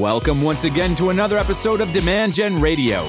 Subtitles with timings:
[0.00, 3.04] Welcome once again to another episode of Demand Gen Radio,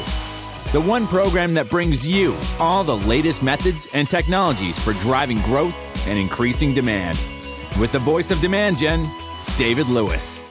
[0.74, 5.74] the one program that brings you all the latest methods and technologies for driving growth
[6.06, 7.18] and increasing demand.
[7.80, 9.10] With the voice of Demand Gen,
[9.56, 10.42] David Lewis.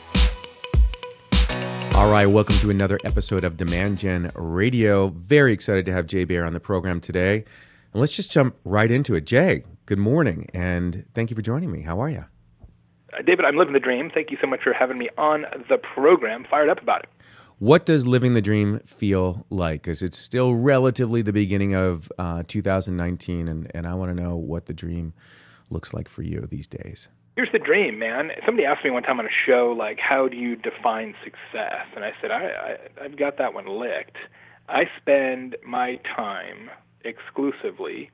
[1.93, 5.09] All right, welcome to another episode of Demand Gen Radio.
[5.09, 7.45] Very excited to have Jay Baer on the program today.
[7.93, 9.27] And let's just jump right into it.
[9.27, 11.83] Jay, good morning, and thank you for joining me.
[11.83, 12.25] How are you?
[13.13, 14.11] Uh, David, I'm living the dream.
[14.13, 16.45] Thank you so much for having me on the program.
[16.49, 17.09] Fired up about it.
[17.59, 19.83] What does living the dream feel like?
[19.83, 24.37] Because it's still relatively the beginning of uh, 2019, and, and I want to know
[24.37, 25.13] what the dream
[25.69, 27.09] looks like for you these days.
[27.37, 28.31] Here's the dream, man.
[28.47, 31.87] Somebody asked me one time on a show, like, how do you define success?
[31.95, 34.17] And I said, I, I, I've got that one licked.
[34.69, 36.71] I spend my time
[37.05, 38.11] exclusively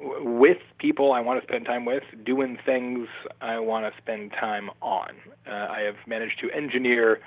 [0.00, 3.08] with people I want to spend time with, doing things
[3.40, 5.10] I want to spend time on.
[5.46, 7.20] Uh, I have managed to engineer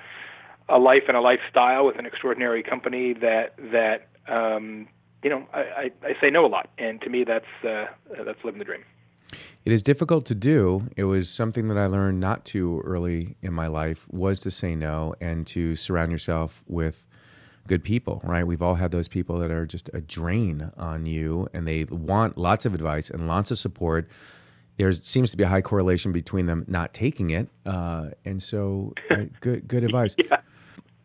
[0.68, 4.88] a life and a lifestyle with an extraordinary company that that um,
[5.22, 7.86] you know I, I, I say no a lot, and to me that's uh,
[8.24, 8.84] that's living the dream.
[9.64, 10.88] It is difficult to do.
[10.96, 14.76] It was something that I learned not too early in my life was to say
[14.76, 17.04] no and to surround yourself with
[17.66, 18.46] good people, right?
[18.46, 22.36] We've all had those people that are just a drain on you and they want
[22.36, 24.08] lots of advice and lots of support.
[24.76, 27.48] There seems to be a high correlation between them not taking it.
[27.64, 30.14] Uh, and so, uh, good, good advice.
[30.18, 30.40] yeah.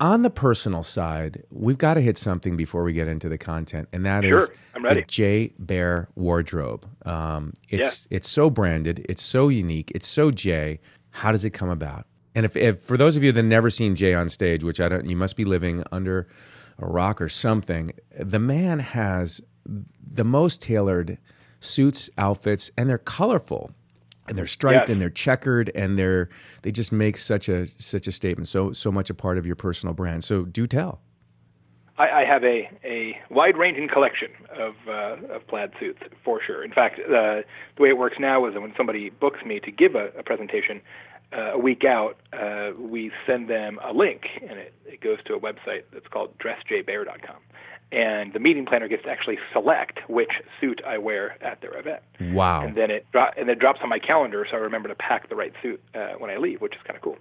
[0.01, 3.89] On the personal side, we've got to hit something before we get into the content,
[3.91, 4.49] and that sure, is
[4.81, 6.87] the Jay Baer wardrobe.
[7.05, 10.79] Um, it's it's so branded, it's so unique, it's so Jay.
[11.09, 12.05] How does it come about?
[12.35, 14.89] And if, if for those of you that never seen Jay on stage, which I
[14.89, 16.27] don't, you must be living under
[16.81, 17.91] a rock or something.
[18.17, 21.17] The man has the most tailored
[21.59, 23.71] suits, outfits, and they're colorful
[24.27, 24.89] and they're striped Yes.
[24.89, 26.29] and they're checkered and they're
[26.61, 28.47] they just make such a such a statement.
[28.47, 30.23] So so much a part of your personal brand.
[30.23, 31.01] So do tell.
[31.97, 36.63] I, I have a, a wide ranging collection of uh, of plaid suits for sure.
[36.63, 37.43] In fact, uh, the
[37.79, 40.79] way it works now is that when somebody books me to give a, a presentation
[41.35, 45.33] uh, a week out, uh, we send them a link, and it, it goes to
[45.35, 47.37] a website that's called dressjaybaer.com.
[47.91, 50.29] And the meeting planner gets to actually select which
[50.61, 52.03] suit I wear at their event.
[52.19, 52.61] Wow.
[52.61, 54.95] And then it dro- and then it drops on my calendar, so I remember to
[54.95, 57.17] pack the right suit uh, when I leave, which is kind of cool.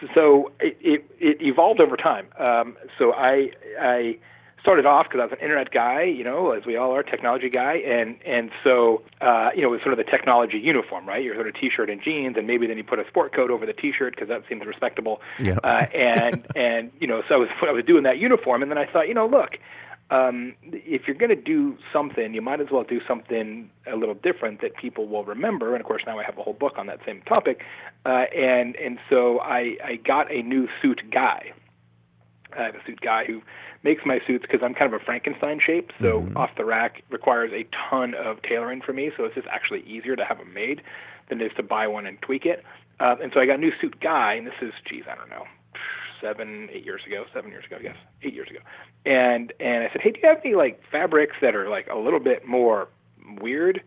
[0.00, 2.28] So, so it, it it evolved over time.
[2.38, 3.50] Um, so I
[3.80, 4.18] I
[4.64, 7.50] started off because I was an internet guy, you know, as we all are, technology
[7.50, 11.22] guy, and and so uh, you know, it was sort of the technology uniform, right?
[11.22, 13.66] You're sort of t-shirt and jeans, and maybe then you put a sport coat over
[13.66, 15.20] the t-shirt because that seems respectable.
[15.38, 15.58] Yep.
[15.62, 18.78] Uh, and and you know, so I was I was doing that uniform, and then
[18.78, 19.58] I thought, you know, look,
[20.10, 24.14] um, if you're going to do something, you might as well do something a little
[24.14, 25.74] different that people will remember.
[25.74, 27.62] And of course, now I have a whole book on that same topic.
[28.06, 31.52] Uh, and and so I I got a new suit guy.
[32.56, 33.42] I have a suit guy who
[33.84, 35.92] makes my suits because I'm kind of a Frankenstein shape.
[36.00, 39.10] So off the rack requires a ton of tailoring for me.
[39.16, 40.82] So it's just actually easier to have them made
[41.28, 42.64] than it is to buy one and tweak it.
[42.98, 45.28] Uh, and so I got a new suit guy, and this is, geez, I don't
[45.28, 45.44] know,
[46.20, 48.60] seven, eight years ago, seven years ago, I guess, eight years ago.
[49.04, 51.98] And and I said, hey, do you have any like fabrics that are like a
[51.98, 52.88] little bit more
[53.40, 53.82] weird?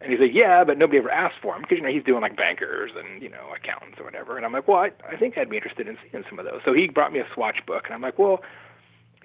[0.00, 2.20] And he's like, yeah, but nobody ever asked for them because you know he's doing
[2.22, 4.36] like bankers and you know accountants or whatever.
[4.36, 6.60] And I'm like, well, I, I think I'd be interested in seeing some of those.
[6.64, 8.40] So he brought me a swatch book, and I'm like, well,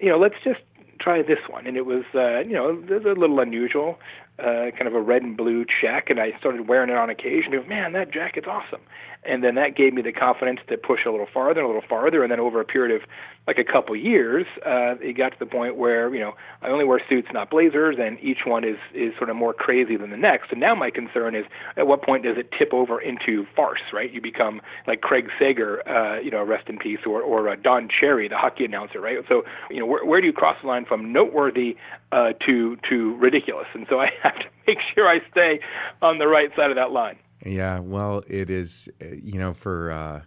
[0.02, 0.60] you know, let's just
[1.00, 1.66] try this one.
[1.66, 3.98] And it was, uh, you know, a little unusual,
[4.38, 6.10] uh, kind of a red and blue check.
[6.10, 7.54] And I started wearing it on occasion.
[7.54, 8.80] And, man, that jacket's awesome.
[9.24, 12.24] And then that gave me the confidence to push a little farther, a little farther.
[12.24, 13.08] And then over a period of
[13.46, 16.84] like a couple years, uh, it got to the point where, you know, I only
[16.84, 20.16] wear suits, not blazers, and each one is is sort of more crazy than the
[20.16, 20.52] next.
[20.52, 21.44] And now my concern is,
[21.76, 23.80] at what point does it tip over into farce?
[23.92, 24.12] Right?
[24.12, 27.88] You become like Craig Sager, uh, you know, rest in peace, or or uh, Don
[27.88, 29.18] Cherry, the hockey announcer, right?
[29.28, 31.76] So, you know, where where do you cross the line from noteworthy
[32.12, 33.66] uh, to to ridiculous?
[33.74, 35.60] And so I have to make sure I stay
[36.00, 37.18] on the right side of that line.
[37.44, 40.22] Yeah, well, it is, uh, you know, for, uh,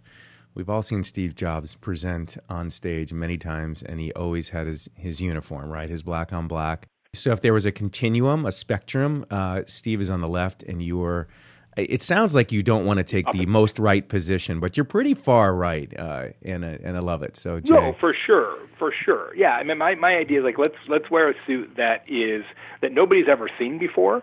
[0.54, 4.88] we've all seen Steve Jobs present on stage many times, and he always had his,
[4.94, 5.88] his uniform, right?
[5.88, 6.88] His black on black.
[7.14, 10.82] So if there was a continuum, a spectrum, uh, Steve is on the left, and
[10.82, 11.28] you're,
[11.76, 15.14] it sounds like you don't want to take the most right position, but you're pretty
[15.14, 17.36] far right, uh, and, and I love it.
[17.36, 17.74] So, Jay.
[17.74, 19.34] No, for sure, for sure.
[19.36, 22.44] Yeah, I mean, my my idea is like let's let's wear a suit that is
[22.80, 24.22] that nobody's ever seen before,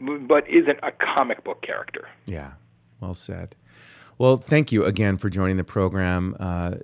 [0.00, 2.08] but isn't a comic book character.
[2.26, 2.52] Yeah,
[3.00, 3.54] well said.
[4.16, 6.36] Well, thank you again for joining the program.
[6.40, 6.76] Uh,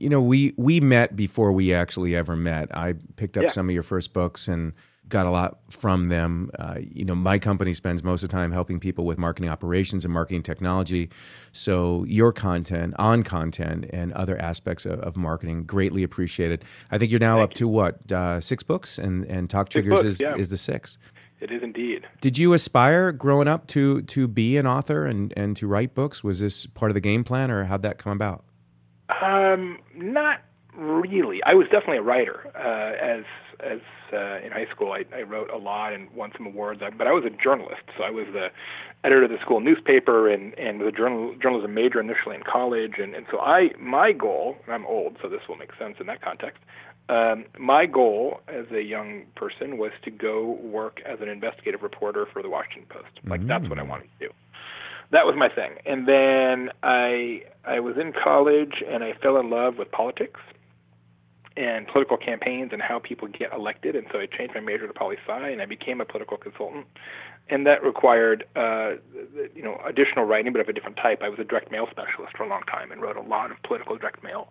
[0.00, 2.74] you know, we we met before we actually ever met.
[2.76, 3.50] I picked up Yeah.
[3.50, 4.72] some of your first books, and
[5.08, 6.50] got a lot from them.
[6.58, 10.04] Uh, you know, my company spends most of the time helping people with marketing operations
[10.04, 11.10] and marketing technology.
[11.52, 16.64] So your content, on content, and other aspects of, of marketing, greatly appreciated.
[16.90, 19.84] I think you're now Thank up to what uh, six books, and and Talk Six
[19.84, 20.36] Triggers books, is yeah.
[20.36, 20.98] is the sixth.
[21.40, 22.06] It is indeed.
[22.20, 26.24] Did you aspire growing up to to be an author and and to write books?
[26.24, 28.44] Was this part of the game plan, or how'd that come about?
[29.22, 30.40] Um, not
[30.76, 31.42] really.
[31.44, 32.50] I was definitely a writer.
[32.54, 33.24] Uh, as
[33.60, 33.80] as
[34.12, 36.82] uh, in high school, I, I wrote a lot and won some awards.
[36.82, 38.48] I, but I was a journalist, so I was the
[39.04, 42.94] editor of the school newspaper and and was a journal, journalism major initially in college.
[42.98, 44.56] And and so I my goal.
[44.68, 46.62] I'm old, so this will make sense in that context.
[47.08, 52.26] Um, my goal as a young person was to go work as an investigative reporter
[52.32, 53.20] for the Washington Post.
[53.26, 54.34] Like that's what I wanted to do
[55.10, 55.76] that was my thing.
[55.86, 60.40] And then I I was in college and I fell in love with politics
[61.56, 63.94] and political campaigns and how people get elected.
[63.94, 66.86] And so I changed my major to poli sci and I became a political consultant.
[67.48, 68.94] And that required uh,
[69.54, 71.22] you know additional writing, but of a different type.
[71.22, 73.62] I was a direct mail specialist for a long time and wrote a lot of
[73.62, 74.48] political direct mail.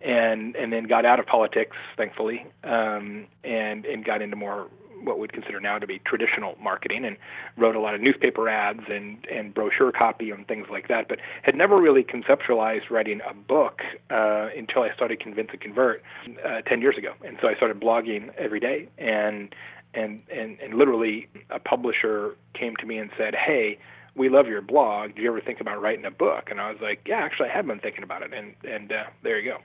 [0.00, 4.68] And and then got out of politics, thankfully, um, and and got into more
[5.02, 7.16] what we'd consider now to be traditional marketing and
[7.56, 11.18] wrote a lot of newspaper ads and, and brochure copy and things like that, but
[11.42, 16.02] had never really conceptualized writing a book uh, until I started Convince and Convert
[16.44, 17.12] uh, 10 years ago.
[17.24, 19.54] And so I started blogging every day and,
[19.94, 23.78] and, and, and literally a publisher came to me and said, hey,
[24.14, 25.14] we love your blog.
[25.16, 26.48] Do you ever think about writing a book?
[26.50, 28.32] And I was like, yeah, actually, I have been thinking about it.
[28.34, 29.58] And, and uh, there you go.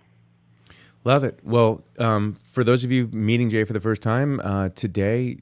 [1.07, 1.39] Love it.
[1.41, 5.37] Well, um, for those of you meeting Jay for the first time uh, today,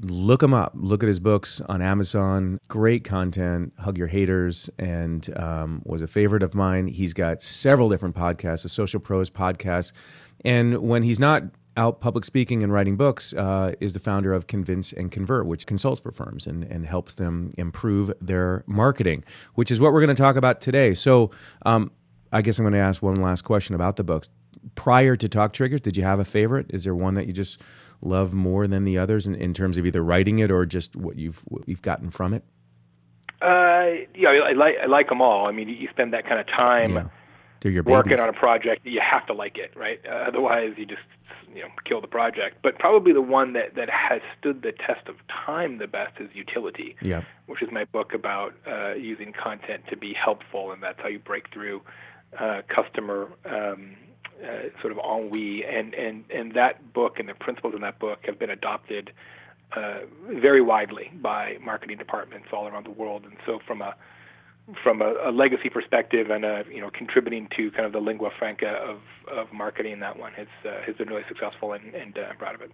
[0.00, 0.72] look him up.
[0.74, 2.58] Look at his books on Amazon.
[2.66, 3.72] Great content.
[3.78, 6.88] Hug Your Haters and um, was a favorite of mine.
[6.88, 9.92] He's got several different podcasts, a Social Pros podcast,
[10.44, 11.44] and when he's not
[11.76, 15.64] out public speaking and writing books, uh, is the founder of Convince and Convert, which
[15.64, 19.22] consults for firms and, and helps them improve their marketing,
[19.54, 20.92] which is what we're going to talk about today.
[20.92, 21.30] So,
[21.64, 21.92] um,
[22.32, 24.28] I guess I'm going to ask one last question about the books
[24.74, 26.66] prior to Talk Triggers, did you have a favorite?
[26.70, 27.60] Is there one that you just
[28.00, 31.16] love more than the others in, in terms of either writing it or just what
[31.16, 32.44] you've what you've gotten from it?
[33.42, 35.46] Uh, yeah, I, I like I like them all.
[35.46, 37.08] I mean, you spend that kind of time Yeah,
[37.60, 38.84] they're your working on a project.
[38.84, 40.00] You have to like it, right?
[40.06, 41.02] Uh, otherwise, you just
[41.54, 42.58] you know kill the project.
[42.62, 46.28] But probably the one that that has stood the test of time the best is
[46.34, 51.00] Utility, Yeah, which is my book about uh, using content to be helpful, and that's
[51.00, 51.82] how you break through
[52.38, 53.28] uh, customer.
[53.44, 53.96] Um,
[54.44, 58.20] uh, sort of ennui, and, and, and that book and the principles in that book
[58.24, 59.12] have been adopted
[59.76, 63.24] uh, very widely by marketing departments all around the world.
[63.24, 63.94] And so, from a
[64.82, 68.30] from a, a legacy perspective and a, you know contributing to kind of the lingua
[68.38, 69.00] franca of,
[69.30, 72.54] of marketing, that one has uh, has been really successful, and, and uh, I'm proud
[72.54, 72.70] of it.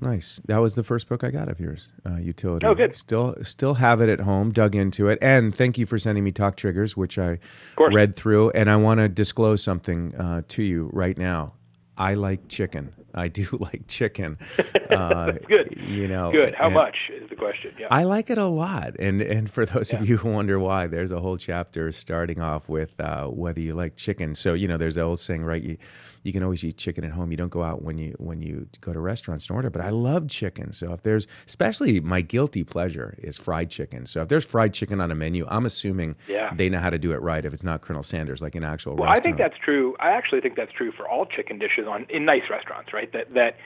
[0.00, 0.40] Nice.
[0.46, 2.66] That was the first book I got of yours, uh, Utility.
[2.66, 2.94] Oh, good.
[2.96, 4.52] Still still have it at home.
[4.52, 7.38] Dug into it, and thank you for sending me Talk Triggers, which I
[7.78, 8.50] read through.
[8.50, 11.52] And I want to disclose something uh, to you right now.
[11.96, 12.92] I like chicken.
[13.14, 14.38] I do like chicken.
[14.94, 15.74] Uh, Good.
[15.76, 16.54] You know, Good.
[16.54, 17.72] How much is the question?
[17.76, 17.88] Yeah.
[17.90, 21.10] I like it a lot, and and for those of you who wonder why, there's
[21.10, 24.36] a whole chapter starting off with uh, whether you like chicken.
[24.36, 25.62] So you know, there's the old saying, right?
[25.62, 25.78] You
[26.24, 27.30] you can always eat chicken at home.
[27.30, 29.70] You don't go out when you when you go to restaurants and order.
[29.70, 30.72] But I love chicken.
[30.72, 34.06] So if there's, especially my guilty pleasure is fried chicken.
[34.06, 36.52] So if there's fried chicken on a menu, I'm assuming Yeah.
[36.54, 37.44] they know how to do it right.
[37.44, 39.94] If it's not Colonel Sanders, like an actual Well, I think that's true.
[40.00, 43.12] I actually think that's true for all chicken dishes on in nice restaurants, right?
[43.12, 43.56] That that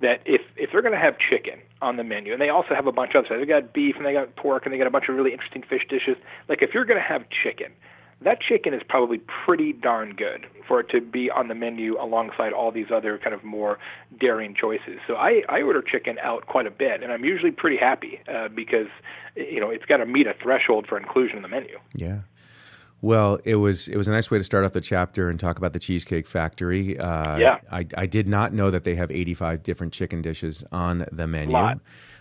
[0.00, 2.88] that if if they're going to have chicken on the menu, and they also have
[2.88, 4.86] a bunch of other, stuff, they got beef and they got pork and they got
[4.88, 6.16] a bunch of really interesting fish dishes.
[6.48, 7.72] Like if you're going to have chicken,
[8.22, 12.52] that chicken is probably pretty darn good for it to be on the menu alongside
[12.52, 13.78] all these other kind of more
[14.20, 14.98] daring choices.
[15.06, 18.48] So I I order chicken out quite a bit, and I'm usually pretty happy uh,
[18.48, 18.88] because
[19.36, 21.78] you know it's got to meet a threshold for inclusion in the menu.
[21.94, 22.20] Yeah.
[23.00, 25.56] Well, it was it was a nice way to start off the chapter and talk
[25.56, 26.98] about the Cheesecake Factory.
[26.98, 27.58] Uh, Yeah.
[27.70, 31.52] I, I did not know that they have 85 different chicken dishes on the menu.
[31.52, 31.78] Lot.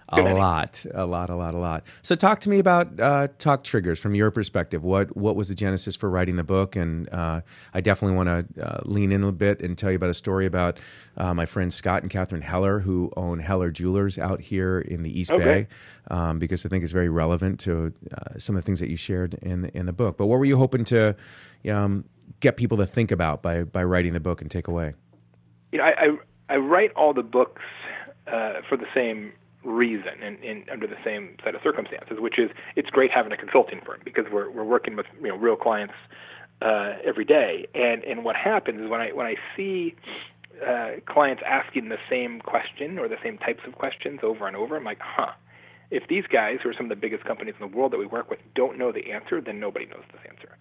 [0.10, 1.84] A lot, a lot, a lot, a lot.
[2.02, 4.84] So, talk to me about uh, Talk Triggers from your perspective.
[4.84, 6.78] What what was the genesis for writing the book?
[6.78, 7.42] And uh,
[7.74, 10.46] I definitely want to uh, lean in a bit and tell you about a story
[10.46, 10.80] about
[11.18, 15.20] uh, my friends Scott and Catherine Heller, who own Heller Jewelers out here in the
[15.20, 15.44] East Okay.
[15.44, 15.68] Bay,
[16.10, 18.96] um, because I think it's very relevant to uh, some of the things that you
[18.96, 20.18] shared in the, in the book.
[20.18, 21.16] But what were you hoping to
[21.70, 22.06] um,
[22.40, 24.94] get people to think about by by writing the book and take away?
[25.72, 26.18] you know, I, I
[26.50, 27.62] I write all the books
[28.28, 29.34] uh, for the same
[29.68, 33.38] reason and, and under the same set of circumstances, which is it's great having a
[33.38, 35.94] consulting firm because we're we're working with you know real clients
[36.62, 39.96] uh, every day, and and what happens is when I when I see
[40.66, 44.78] uh, clients asking the same question or the same types of questions over and over.
[44.78, 45.32] I'm like, huh.
[45.90, 48.06] If these guys, who are some of the biggest companies in the world that we
[48.06, 50.58] work with, don't know the answer, then nobody knows this answer.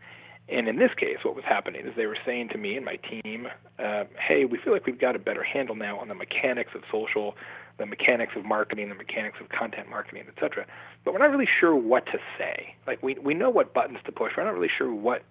[0.48, 2.96] And in this case, what was happening is they were saying to me and my
[2.96, 3.48] team,
[3.80, 6.84] uh, "Hey, we feel like we've got a better handle now on the mechanics of
[6.92, 7.36] social,
[7.78, 10.66] the mechanics of marketing, the mechanics of content marketing, etc.
[11.04, 12.74] But we're not really sure what to say.
[12.86, 14.32] Like we we know what buttons to push.
[14.36, 15.22] We're not really sure what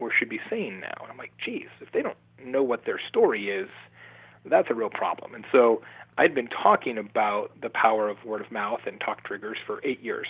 [0.00, 3.00] we should be saying now." And I'm like, "Geez, if they don't know what their
[3.08, 3.68] story is,
[4.44, 5.82] that's a real problem." And so
[6.18, 10.00] I'd been talking about the power of word of mouth and talk triggers for eight
[10.02, 10.26] years.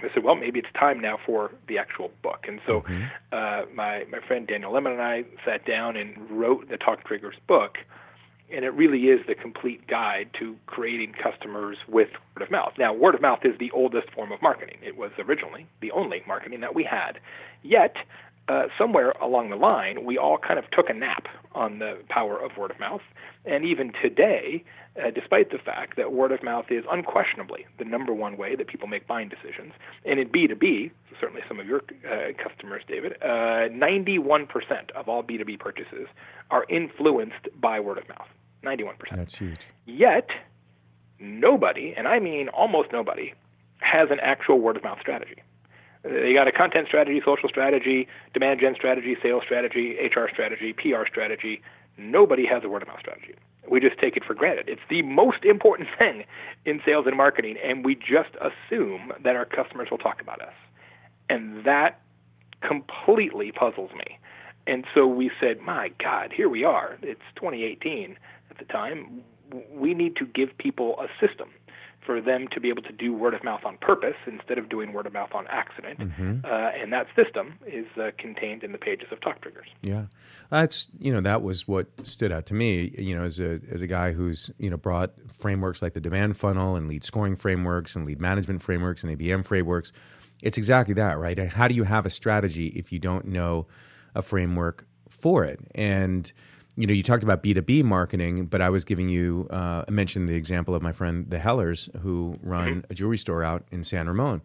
[0.00, 2.44] I said, well, maybe it's time now for the actual book.
[2.46, 3.04] And so mm-hmm.
[3.32, 7.36] uh, my, my friend Daniel Lemin and I sat down and wrote the Talk Triggers
[7.46, 7.78] book.
[8.52, 12.74] And it really is the complete guide to creating customers with word of mouth.
[12.78, 14.78] Now, word of mouth is the oldest form of marketing.
[14.82, 17.18] It was originally the only marketing that we had.
[17.62, 17.96] Yet,
[18.48, 22.38] uh, somewhere along the line, we all kind of took a nap on the power
[22.38, 23.00] of word of mouth.
[23.44, 24.62] And even today,
[24.96, 28.68] uh, despite the fact that word of mouth is unquestionably the number one way that
[28.68, 29.72] people make buying decisions.
[30.04, 35.58] And in B2B, certainly some of your uh, customers, David, uh, 91% of all B2B
[35.58, 36.06] purchases
[36.50, 38.28] are influenced by word of mouth.
[38.64, 38.94] 91%.
[39.12, 39.60] That's huge.
[39.86, 40.28] Yet,
[41.18, 43.34] nobody, and I mean almost nobody,
[43.80, 45.42] has an actual word of mouth strategy.
[46.08, 51.06] They got a content strategy, social strategy, demand gen strategy, sales strategy, HR strategy, PR
[51.08, 51.62] strategy.
[51.98, 53.34] Nobody has a word of mouth strategy.
[53.68, 54.68] We just take it for granted.
[54.68, 56.24] It's the most important thing
[56.64, 60.54] in sales and marketing, and we just assume that our customers will talk about us.
[61.28, 62.00] And that
[62.60, 64.18] completely puzzles me.
[64.66, 66.98] And so we said, my God, here we are.
[67.02, 68.16] It's 2018
[68.50, 69.22] at the time.
[69.72, 71.50] We need to give people a system
[72.06, 74.92] for them to be able to do word of mouth on purpose instead of doing
[74.92, 75.98] word of mouth on accident.
[75.98, 76.44] Mm-hmm.
[76.44, 79.66] Uh, and that system is uh, contained in the pages of Talk Triggers.
[79.82, 80.06] Yeah,
[80.50, 82.94] that's you know that was what stood out to me.
[82.96, 86.36] You know, as a as a guy who's you know brought frameworks like the demand
[86.36, 89.92] funnel and lead scoring frameworks and lead management frameworks and ABM frameworks.
[90.42, 91.38] It's exactly that, right?
[91.38, 93.66] How do you have a strategy if you don't know
[94.14, 95.60] a framework for it?
[95.74, 96.30] And
[96.76, 100.28] you know, you talked about B2B marketing, but I was giving you, uh, I mentioned
[100.28, 102.92] the example of my friend, the Hellers, who run mm-hmm.
[102.92, 104.42] a jewelry store out in San Ramon.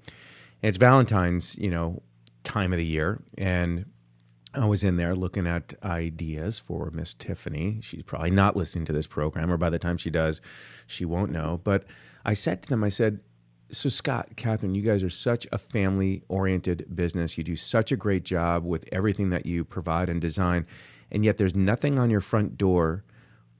[0.64, 2.02] And it's Valentine's, you know,
[2.44, 3.22] time of the year.
[3.38, 3.86] And
[4.54, 7.80] I was in there looking at ideas for Miss Tiffany.
[7.82, 10.42] She's probably not listening to this program, or by the time she does,
[10.88, 11.60] she won't know.
[11.64, 11.84] But
[12.26, 13.20] I said to them, I said,
[13.72, 17.38] so Scott, Catherine, you guys are such a family oriented business.
[17.38, 20.66] You do such a great job with everything that you provide and design
[21.12, 23.03] and yet there's nothing on your front door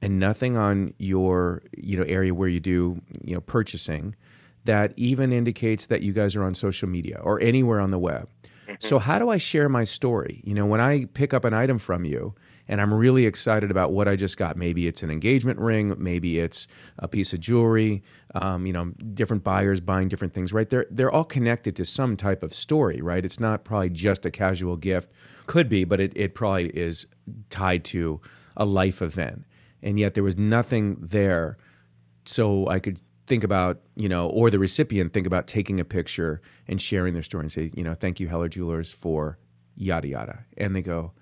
[0.00, 4.14] and nothing on your you know area where you do you know purchasing
[4.64, 8.28] that even indicates that you guys are on social media or anywhere on the web.
[8.68, 8.74] Mm-hmm.
[8.78, 10.40] So how do I share my story?
[10.44, 12.34] You know, when I pick up an item from you
[12.68, 16.38] and I'm really excited about what I just got, maybe it's an engagement ring, maybe
[16.38, 16.68] it's
[16.98, 18.04] a piece of jewelry.
[18.34, 20.68] Um, you know, different buyers buying different things, right?
[20.68, 23.24] They're they're all connected to some type of story, right?
[23.24, 25.10] It's not probably just a casual gift
[25.46, 27.06] could be, but it, it probably is
[27.50, 28.20] tied to
[28.56, 29.44] a life event.
[29.82, 31.58] And yet there was nothing there.
[32.24, 36.40] So I could think about, you know, or the recipient think about taking a picture
[36.68, 39.38] and sharing their story and say, you know, thank you, Heller Jewelers, for
[39.76, 40.44] yada yada.
[40.56, 41.12] And they go,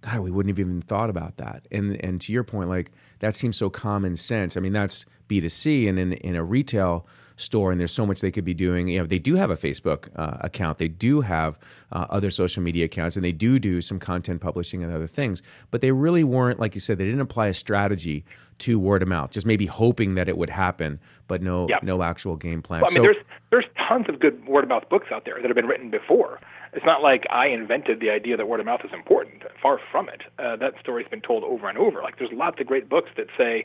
[0.00, 1.66] God, we wouldn't have even thought about that.
[1.70, 4.56] And and to your point, like that seems so common sense.
[4.56, 8.30] I mean, that's B2C and in, in a retail store and there's so much they
[8.30, 11.58] could be doing you know they do have a facebook uh, account they do have
[11.92, 15.42] uh, other social media accounts and they do do some content publishing and other things
[15.70, 18.24] but they really weren't like you said they didn't apply a strategy
[18.58, 21.82] to word of mouth just maybe hoping that it would happen but no yep.
[21.82, 24.68] no actual game plan well, i mean so, there's there's tons of good word of
[24.68, 26.38] mouth books out there that have been written before
[26.74, 29.44] it's not like I invented the idea that word of mouth is important.
[29.62, 30.22] Far from it.
[30.40, 32.02] Uh, that story's been told over and over.
[32.02, 33.64] Like there's lots of great books that say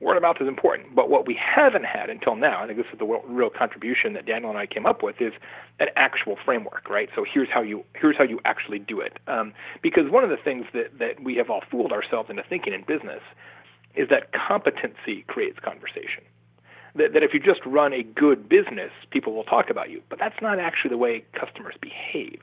[0.00, 0.94] word of mouth is important.
[0.94, 4.26] But what we haven't had until now, I think this is the real contribution that
[4.26, 5.32] Daniel and I came up with, is
[5.80, 7.08] an actual framework, right?
[7.14, 9.18] So here's how you here's how you actually do it.
[9.26, 9.52] Um,
[9.82, 12.82] because one of the things that that we have all fooled ourselves into thinking in
[12.82, 13.22] business
[13.94, 16.22] is that competency creates conversation.
[16.94, 20.02] That, that if you just run a good business, people will talk about you.
[20.08, 22.40] But that's not actually the way customers behave.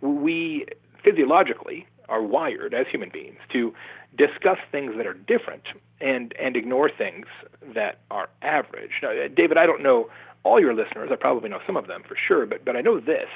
[0.00, 0.66] We
[1.04, 3.72] physiologically are wired as human beings to
[4.16, 5.64] discuss things that are different
[6.00, 7.26] and and ignore things
[7.74, 8.92] that are average.
[9.02, 10.10] Now, David, I don't know
[10.44, 11.10] all your listeners.
[11.12, 13.28] I probably know some of them for sure, but but I know this: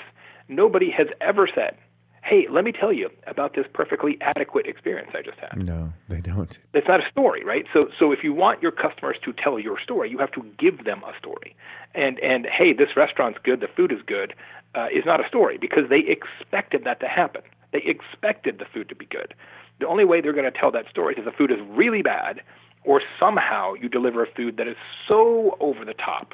[0.48, 1.76] nobody has ever said,
[2.22, 6.20] "Hey, let me tell you about this perfectly adequate experience I just had." No, they
[6.20, 6.58] don't.
[6.74, 7.64] It's not a story, right?
[7.72, 10.84] So so if you want your customers to tell your story, you have to give
[10.84, 11.56] them a story.
[11.94, 14.34] And and hey, this restaurant's good, the food is good,
[14.74, 17.42] uh, is not a story because they expected that to happen.
[17.72, 19.34] They expected the food to be good.
[19.80, 22.02] The only way they're going to tell that story is if the food is really
[22.02, 22.42] bad
[22.84, 24.76] or somehow you deliver a food that is
[25.08, 26.32] so over the top,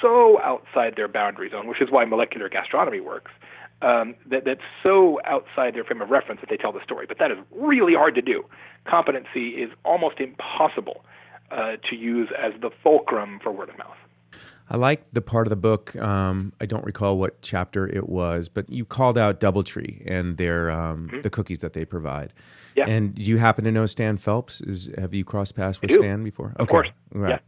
[0.00, 3.30] so outside their boundary zone, which is why molecular gastronomy works.
[3.80, 7.06] Um, that, that's so outside their frame of reference that they tell the story.
[7.06, 8.44] But that is really hard to do.
[8.84, 11.04] Competency is almost impossible
[11.50, 13.96] uh, to use as the fulcrum for word of mouth.
[14.72, 15.94] I like the part of the book.
[15.96, 20.70] Um, I don't recall what chapter it was, but you called out DoubleTree and their
[20.70, 21.20] um, mm-hmm.
[21.20, 22.32] the cookies that they provide.
[22.74, 22.86] Yeah.
[22.88, 24.62] And do you happen to know Stan Phelps?
[24.62, 26.52] Is have you crossed paths with Stan before?
[26.54, 26.62] Okay.
[26.62, 26.88] Of course.
[27.12, 27.32] Right.
[27.32, 27.38] Yeah.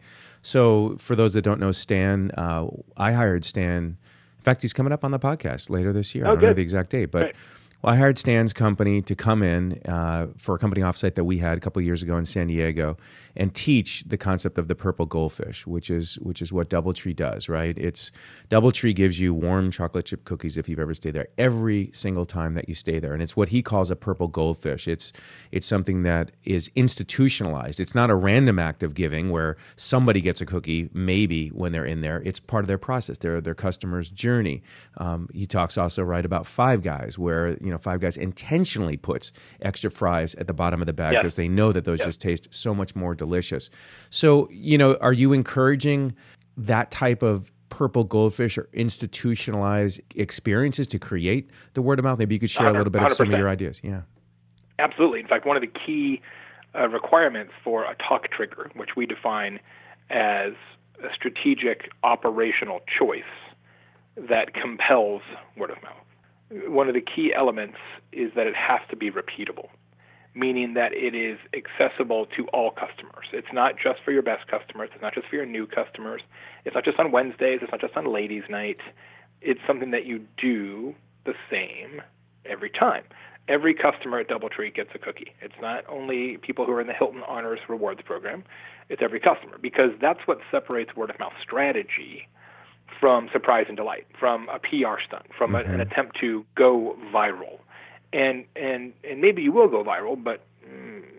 [0.43, 2.67] So for those that don't know Stan, uh,
[2.99, 3.97] I hired Stan.
[4.37, 6.27] In fact, he's coming up on the podcast later this year.
[6.27, 6.47] Oh, I don't good.
[6.49, 7.23] know the exact date, but.
[7.23, 7.37] Right
[7.85, 11.37] well, I hired Stan's company to come in uh, for a company offsite that we
[11.37, 12.97] had a couple years ago in San Diego
[13.37, 17.49] and teach the concept of the purple goldfish, which is which is what DoubleTree does,
[17.49, 17.77] right?
[17.77, 18.13] It's
[18.51, 22.55] DoubleTree gives you warm chocolate chip cookies if you've ever stayed there every single time
[22.55, 24.87] that you stay there, and it's what he calls a purple goldfish.
[24.87, 25.13] It's
[25.51, 27.81] it's something that is institutionalized.
[27.81, 31.85] It's not a random act of giving where somebody gets a cookie maybe when they're
[31.85, 32.23] in there.
[32.25, 34.63] It's part of their process, their their customer's journey.
[34.99, 39.33] Um, he talks also right about Five Guys, where you know Five Guys intentionally puts
[39.61, 42.49] extra fries at the bottom of the bag because they know that those just taste
[42.51, 43.71] so much more delicious.
[44.11, 46.15] So, you know, are you encouraging
[46.57, 52.19] that type of purple goldfish or institutionalized experiences to create the word of mouth?
[52.19, 53.81] Maybe you could share a little bit of some of your ideas.
[53.83, 54.03] Yeah.
[54.79, 55.21] Absolutely.
[55.21, 56.21] In fact, one of the key
[56.75, 59.61] uh, requirements for a talk trigger, which we define
[60.11, 60.53] as
[61.03, 63.23] a strategic operational choice
[64.17, 65.23] that compels
[65.57, 66.69] word of mouth.
[66.69, 67.79] One of the key elements
[68.13, 69.69] is that it has to be repeatable
[70.35, 73.27] meaning that it is accessible to all customers.
[73.33, 76.23] It's not just for your best customers, it's not just for your new customers,
[76.65, 78.81] it's not just on Wednesdays, it's not just on ladies' night.
[79.41, 82.03] It's something that you do the same
[82.45, 83.05] every time.
[83.47, 85.35] Every customer at Doubletree gets a cookie.
[85.43, 88.43] It's not only people who are in the Hilton Honors Rewards program,
[88.89, 92.27] it's every customer because that's what separates word of mouth strategy
[92.99, 95.71] from surprise and delight, from a PR stunt, from mm-hmm.
[95.71, 97.59] a, an attempt to go viral
[98.15, 100.45] and and and maybe you will go viral, but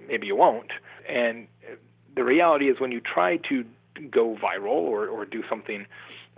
[0.08, 0.72] maybe you won't.
[1.08, 1.48] And
[2.16, 3.66] the reality is, when you try to
[4.10, 5.86] go viral or or do something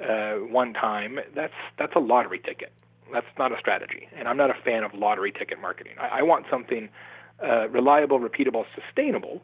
[0.04, 2.72] uh, one time, that's that's a lottery ticket.
[3.14, 5.94] That's not a strategy, and I'm not a fan of lottery ticket marketing.
[6.00, 6.90] I, I want something
[7.42, 9.42] uh, reliable, repeatable, sustainable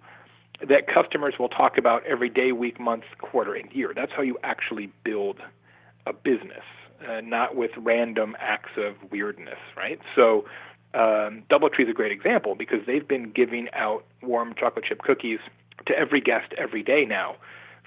[0.67, 3.91] that customers will talk about every day, week, month, quarter, and year.
[3.95, 5.39] That's how you actually build
[6.05, 6.63] a business,
[7.07, 9.99] uh, not with random acts of weirdness, right?
[10.15, 10.45] So
[10.93, 15.39] um, DoubleTree is a great example because they've been giving out warm chocolate chip cookies
[15.87, 17.35] to every guest every day now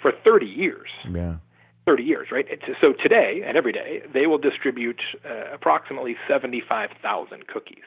[0.00, 0.88] for 30 years.
[1.10, 1.36] Yeah.
[1.86, 2.46] 30 years, right?
[2.80, 7.84] So today and every day, they will distribute uh, approximately 75,000 cookies.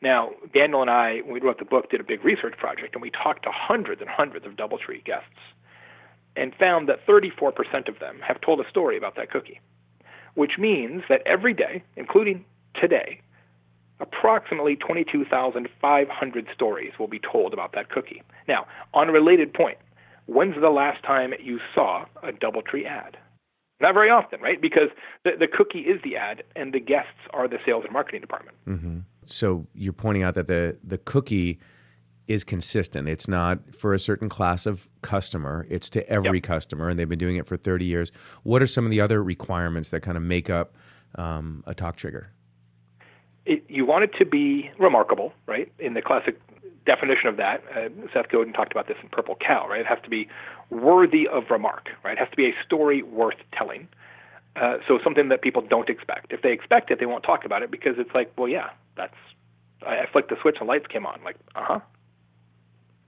[0.00, 3.02] Now, Daniel and I, when we wrote the book, did a big research project, and
[3.02, 5.28] we talked to hundreds and hundreds of DoubleTree guests
[6.36, 9.60] and found that 34% of them have told a story about that cookie,
[10.34, 12.44] which means that every day, including
[12.80, 13.20] today,
[14.00, 18.22] approximately 22,500 stories will be told about that cookie.
[18.46, 19.78] Now, on a related point,
[20.26, 23.16] when's the last time you saw a Doubletree ad?
[23.80, 24.60] Not very often, right?
[24.60, 24.88] Because
[25.24, 28.56] the, the cookie is the ad, and the guests are the sales and marketing department.
[28.66, 28.98] Mm-hmm.
[29.26, 31.60] So you're pointing out that the the cookie
[32.26, 33.08] is consistent.
[33.08, 35.66] It's not for a certain class of customer.
[35.70, 36.42] It's to every yep.
[36.42, 38.12] customer, and they've been doing it for 30 years.
[38.42, 40.74] What are some of the other requirements that kind of make up
[41.14, 42.30] um, a talk trigger?
[43.48, 45.72] It, you want it to be remarkable, right?
[45.78, 46.38] In the classic
[46.84, 49.80] definition of that, uh, Seth Godin talked about this in Purple Cow, right?
[49.80, 50.28] It has to be
[50.70, 52.12] worthy of remark, right?
[52.12, 53.88] It has to be a story worth telling.
[54.54, 56.32] Uh, so something that people don't expect.
[56.32, 59.14] If they expect it, they won't talk about it because it's like, well, yeah, that's.
[59.86, 61.20] I, I flicked the switch and lights came on.
[61.24, 61.80] Like, uh huh.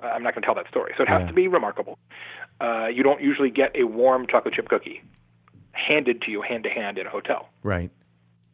[0.02, 0.94] I'm not going to tell that story.
[0.96, 1.26] So it has yeah.
[1.26, 1.98] to be remarkable.
[2.58, 5.02] Uh, you don't usually get a warm chocolate chip cookie
[5.72, 7.48] handed to you hand to hand in a hotel.
[7.62, 7.90] Right.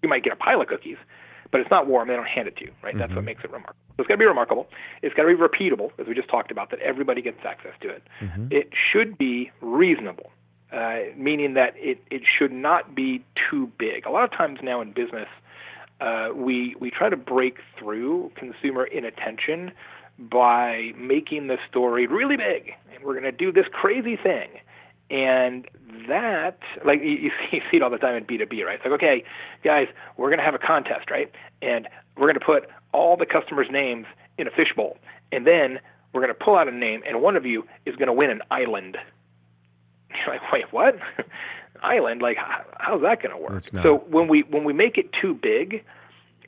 [0.02, 0.96] You might get a pile of cookies,
[1.50, 2.08] but it's not warm.
[2.08, 2.90] They don't hand it to you, right?
[2.92, 2.98] Mm-hmm.
[3.00, 3.26] That's what Mm-hmm.
[3.26, 3.76] makes it remarkable.
[3.96, 4.68] So it's got to be remarkable.
[5.02, 7.88] It's got to be repeatable, as we just talked about, that everybody gets access to
[7.88, 8.02] it.
[8.20, 8.48] Mm-hmm.
[8.50, 10.30] It should be reasonable,
[10.72, 14.06] uh, meaning that it, it should not be too big.
[14.06, 15.28] A lot of times now in business,
[16.00, 19.72] uh, we we try to break through consumer inattention
[20.18, 24.48] by making the story really big, and we're going to do this crazy thing.
[25.10, 25.68] And
[26.08, 28.76] that, like you, you, see, you see it all the time in B2B, right?
[28.76, 29.24] It's like, okay,
[29.64, 31.30] guys, we're going to have a contest, right?
[31.62, 34.06] And we're going to put all the customers' names
[34.38, 34.98] in a fishbowl.
[35.32, 35.80] And then
[36.12, 38.30] we're going to pull out a name, and one of you is going to win
[38.30, 38.96] an island.
[40.10, 40.96] You're like, wait, what?
[41.82, 42.22] island?
[42.22, 43.52] Like, how, how's that going to work?
[43.82, 45.84] So when we when we make it too big,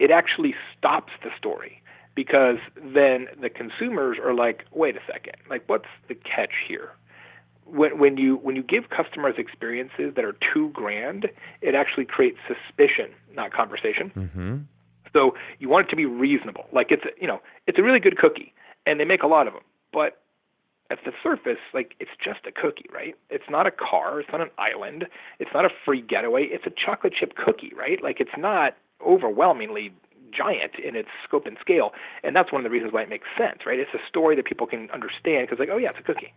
[0.01, 1.83] it actually stops the story
[2.14, 6.90] because then the consumers are like, wait a second, like what's the catch here?
[7.70, 11.28] When, when you when you give customers experiences that are too grand,
[11.61, 14.11] it actually creates suspicion, not conversation.
[14.16, 14.57] Mm-hmm.
[15.12, 16.66] So you want it to be reasonable.
[16.72, 18.52] Like it's a, you know it's a really good cookie,
[18.87, 20.20] and they make a lot of them, but
[20.90, 23.14] at the surface, like it's just a cookie, right?
[23.31, 25.07] It's not a car, it's not an island,
[25.38, 28.02] it's not a free getaway, it's a chocolate chip cookie, right?
[28.02, 28.76] Like it's not
[29.07, 29.92] overwhelmingly
[30.33, 33.26] giant in its scope and scale, and that's one of the reasons why it makes
[33.37, 33.78] sense, right?
[33.78, 36.33] It's a story that people can understand because like, oh yeah, it's a cookie.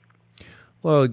[0.83, 1.07] Well,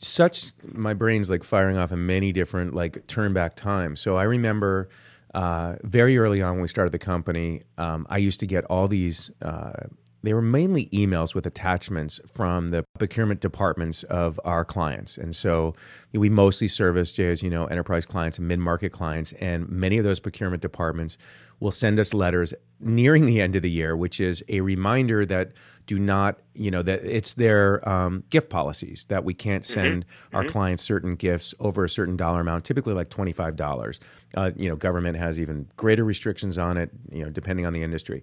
[0.00, 4.00] such my brain's like firing off in many different like turn back times.
[4.00, 4.88] So I remember
[5.34, 8.88] uh, very early on when we started the company, um, I used to get all
[8.88, 9.30] these.
[9.42, 9.88] Uh,
[10.24, 15.18] they were mainly emails with attachments from the procurement departments of our clients.
[15.18, 15.74] And so
[16.12, 19.34] we mostly service, as you know, enterprise clients and mid market clients.
[19.34, 21.18] And many of those procurement departments
[21.60, 25.52] will send us letters nearing the end of the year, which is a reminder that
[25.86, 29.72] do not, you know, that it's their um, gift policies that we can't mm-hmm.
[29.72, 30.36] send mm-hmm.
[30.36, 30.52] our mm-hmm.
[30.52, 33.98] clients certain gifts over a certain dollar amount, typically like $25.
[34.34, 37.82] Uh, you know, government has even greater restrictions on it, you know, depending on the
[37.82, 38.22] industry.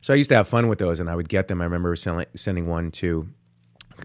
[0.00, 1.60] So I used to have fun with those, and I would get them.
[1.60, 3.28] I remember selling, sending one to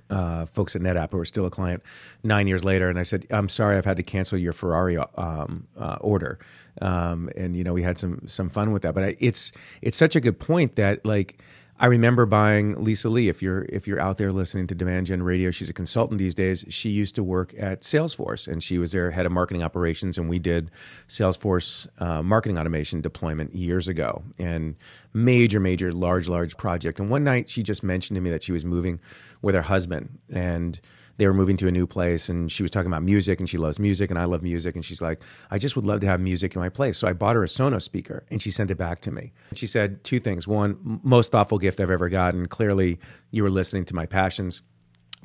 [0.09, 1.83] uh, folks at NetApp who are still a client
[2.23, 5.67] nine years later, and I said, "I'm sorry, I've had to cancel your Ferrari um,
[5.77, 6.39] uh, order."
[6.81, 8.93] Um, and you know, we had some some fun with that.
[8.93, 11.41] But I, it's it's such a good point that like
[11.77, 13.27] I remember buying Lisa Lee.
[13.27, 16.33] If you're if you're out there listening to Demand Gen Radio, she's a consultant these
[16.33, 16.63] days.
[16.69, 20.17] She used to work at Salesforce, and she was their head of marketing operations.
[20.17, 20.71] And we did
[21.09, 24.75] Salesforce uh, marketing automation deployment years ago, and
[25.13, 26.99] major, major, large, large project.
[27.01, 29.01] And one night, she just mentioned to me that she was moving
[29.41, 30.79] with her husband, and
[31.17, 33.57] they were moving to a new place and she was talking about music and she
[33.57, 36.19] loves music and I love music and she's like, I just would love to have
[36.19, 36.97] music in my place.
[36.97, 39.31] So I bought her a Sonos speaker and she sent it back to me.
[39.53, 40.47] She said two things.
[40.47, 42.47] One, most thoughtful gift I've ever gotten.
[42.47, 42.99] Clearly,
[43.31, 44.61] you were listening to my passions,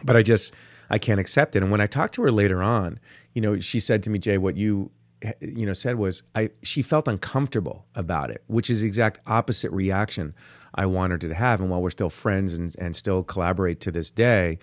[0.05, 0.55] but I just,
[0.91, 1.63] I can't accept it.
[1.63, 3.01] And when I talked to her later on,
[3.35, 4.91] you know, she said to me, Jay, what you
[5.23, 9.21] eh, you know said was I she felt uncomfortable about it, which is the exact
[9.27, 10.35] opposite reaction
[10.75, 11.61] I wanted her to have.
[11.61, 14.59] And while we're still friends and, and still collaborate to this day,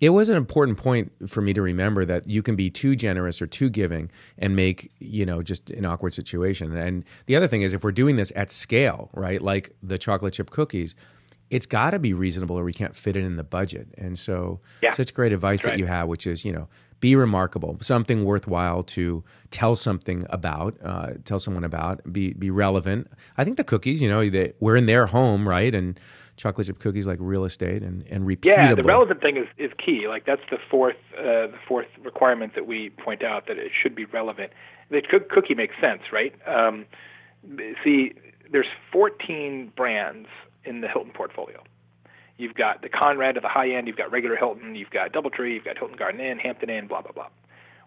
[0.00, 3.42] it was an important point for me to remember that you can be too generous
[3.42, 6.76] or too giving and make you know just an awkward situation.
[6.76, 10.34] And the other thing is if we're doing this at scale right like the chocolate
[10.34, 10.94] chip cookies
[11.50, 13.88] it's got to be reasonable or we can't fit it in the budget.
[13.96, 14.92] And so yeah.
[14.92, 16.68] such great advice that you have which is you know
[17.00, 23.10] be remarkable something worthwhile to tell something about uh, tell someone about be be relevant.
[23.36, 25.74] I think the cookies you know they, we're in their home right?
[25.74, 25.98] And
[26.38, 28.44] chocolate chip cookies like real estate and, and repeatable.
[28.44, 30.08] Yeah, the relevant thing is, is key.
[30.08, 33.94] Like that's the fourth uh, the fourth requirement that we point out that it should
[33.94, 34.52] be relevant.
[34.90, 36.34] The cookie makes sense, right?
[36.46, 36.86] Um,
[37.84, 38.14] see,
[38.50, 40.28] there's 14 brands
[40.64, 41.62] in the Hilton portfolio.
[42.38, 43.86] You've got the Conrad at the high end.
[43.86, 44.76] You've got regular Hilton.
[44.76, 45.54] You've got DoubleTree.
[45.54, 47.28] You've got Hilton Garden Inn, Hampton Inn, blah blah blah.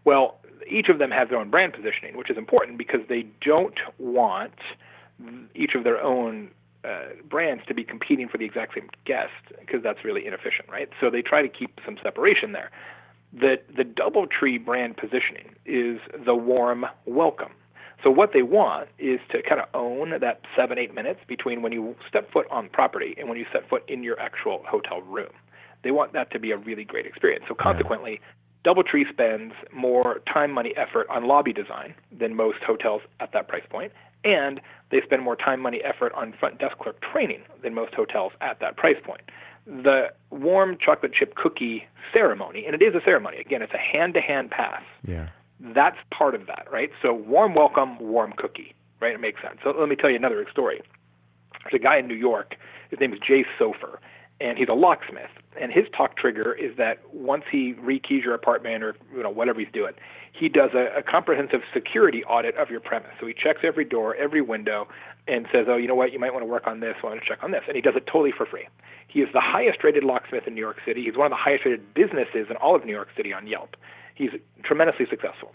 [0.03, 3.79] Well, each of them has their own brand positioning, which is important because they don't
[3.97, 4.53] want
[5.55, 6.49] each of their own
[6.83, 10.89] uh, brands to be competing for the exact same guest because that's really inefficient, right?
[10.99, 12.71] So they try to keep some separation there.
[13.33, 17.51] The the DoubleTree brand positioning is the warm welcome.
[18.03, 21.71] So what they want is to kind of own that seven eight minutes between when
[21.71, 25.31] you step foot on property and when you set foot in your actual hotel room.
[25.83, 27.45] They want that to be a really great experience.
[27.47, 28.21] So consequently,
[28.65, 33.63] DoubleTree spends more time, money, effort on lobby design than most hotels at that price
[33.69, 33.91] point,
[34.23, 38.33] and they spend more time, money, effort on front desk clerk training than most hotels
[38.41, 39.21] at that price point.
[39.65, 43.37] The warm chocolate chip cookie ceremony, and it is a ceremony.
[43.37, 44.81] Again, it's a hand-to-hand pass.
[45.05, 45.29] Yeah.
[45.59, 46.89] That's part of that, right?
[47.01, 49.13] So warm welcome, warm cookie, right?
[49.13, 49.59] It makes sense.
[49.63, 50.81] So let me tell you another story.
[51.63, 52.55] There's a guy in New York.
[52.89, 53.97] His name is Jay Sofer,
[54.41, 55.29] and he's a locksmith.
[55.59, 59.59] And his talk trigger is that once he rekeys your apartment or you know whatever
[59.59, 59.93] he's doing,
[60.31, 63.11] he does a, a comprehensive security audit of your premise.
[63.19, 64.87] So he checks every door, every window,
[65.27, 66.13] and says, "Oh, you know what?
[66.13, 66.95] You might want to work on this.
[67.03, 68.67] I want to check on this." And he does it totally for free.
[69.07, 71.03] He is the highest-rated locksmith in New York City.
[71.03, 73.75] He's one of the highest-rated businesses in all of New York City on Yelp.
[74.15, 74.31] He's
[74.63, 75.53] tremendously successful.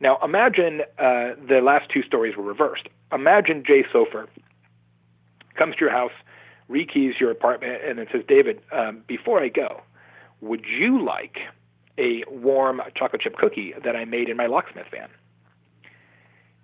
[0.00, 2.88] Now, imagine uh, the last two stories were reversed.
[3.12, 4.28] Imagine Jay Sofer
[5.56, 6.12] comes to your house
[6.70, 9.82] rekeys your apartment and it says, David, um, before I go,
[10.40, 11.38] would you like
[11.98, 15.08] a warm chocolate chip cookie that I made in my locksmith van?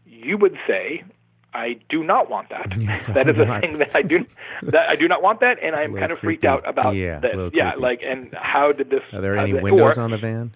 [0.06, 1.04] You would say,
[1.52, 2.74] I do not want that.
[2.76, 4.26] Yeah, that is a thing that I do
[4.62, 7.52] that I do not want that, and I'm kind of freaked out about yeah, this.
[7.54, 9.02] Yeah, like, and how did this?
[9.12, 10.54] Are there any windows or, on the van?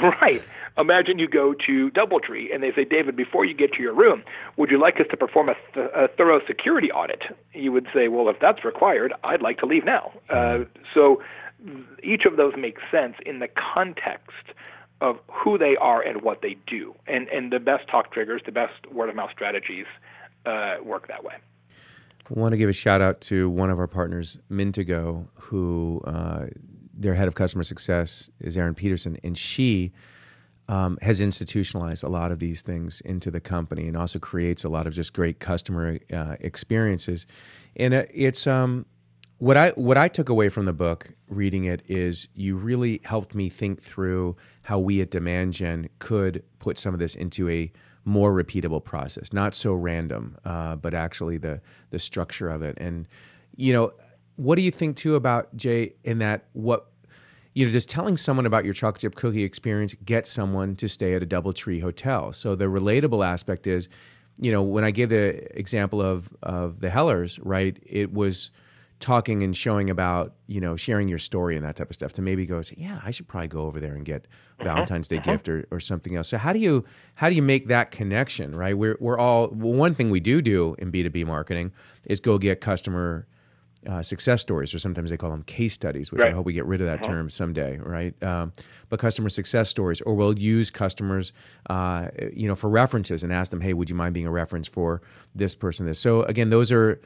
[0.00, 0.42] right.
[0.78, 4.22] Imagine you go to DoubleTree and they say, David, before you get to your room,
[4.56, 7.22] would you like us to perform a, th- a thorough security audit?
[7.54, 10.12] You would say, well, if that's required, I'd like to leave now.
[10.28, 11.22] Uh, so
[12.02, 14.54] each of those makes sense in the context
[15.00, 16.94] of who they are and what they do.
[17.06, 19.86] And and the best talk triggers, the best word of mouth strategies
[20.46, 21.34] uh, work that way.
[22.28, 26.46] I want to give a shout out to one of our partners, Mintigo, who uh,
[26.94, 29.92] their head of customer success is Erin Peterson, and she
[30.70, 34.68] um, has institutionalized a lot of these things into the company and also creates a
[34.68, 37.26] lot of just great customer uh, experiences.
[37.74, 38.86] And uh, it's um,
[39.38, 43.34] what I what I took away from the book reading it is you really helped
[43.34, 47.72] me think through how we at Demand Gen could put some of this into a
[48.04, 52.78] more repeatable process, not so random, uh, but actually the the structure of it.
[52.80, 53.08] And
[53.56, 53.92] you know,
[54.36, 56.86] what do you think too about Jay in that what
[57.54, 61.14] you know, just telling someone about your chocolate chip cookie experience get someone to stay
[61.14, 62.32] at a DoubleTree hotel.
[62.32, 63.88] So the relatable aspect is,
[64.38, 67.78] you know, when I gave the example of of the Hellers, right?
[67.84, 68.50] It was
[69.00, 72.20] talking and showing about you know sharing your story and that type of stuff to
[72.22, 74.26] maybe go say yeah i should probably go over there and get
[74.58, 74.64] uh-huh.
[74.64, 75.32] valentine's day uh-huh.
[75.32, 76.84] gift or, or something else so how do you
[77.16, 80.42] how do you make that connection right we're, we're all well, one thing we do
[80.42, 81.72] do in b2b marketing
[82.04, 83.26] is go get customer
[83.88, 86.32] uh, success stories, or sometimes they call them case studies, which right.
[86.32, 87.12] I hope we get rid of that uh-huh.
[87.12, 88.20] term someday, right?
[88.22, 88.52] Um,
[88.88, 91.32] but customer success stories, or we'll use customers,
[91.68, 94.68] uh, you know, for references and ask them, "Hey, would you mind being a reference
[94.68, 95.02] for
[95.34, 95.98] this person?" This.
[95.98, 97.00] So again, those are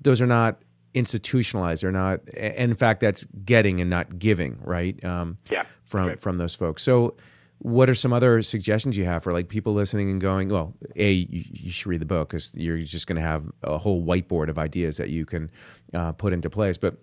[0.00, 0.60] those are not
[0.94, 1.82] institutionalized.
[1.82, 5.02] They're not, and in fact, that's getting and not giving, right?
[5.04, 5.64] Um, yeah.
[5.84, 6.20] From right.
[6.20, 6.82] from those folks.
[6.82, 7.16] So,
[7.60, 10.48] what are some other suggestions you have for like people listening and going?
[10.48, 13.78] Well, a you, you should read the book because you're just going to have a
[13.78, 15.50] whole whiteboard of ideas that you can
[15.92, 16.78] uh, put into place.
[16.78, 16.96] But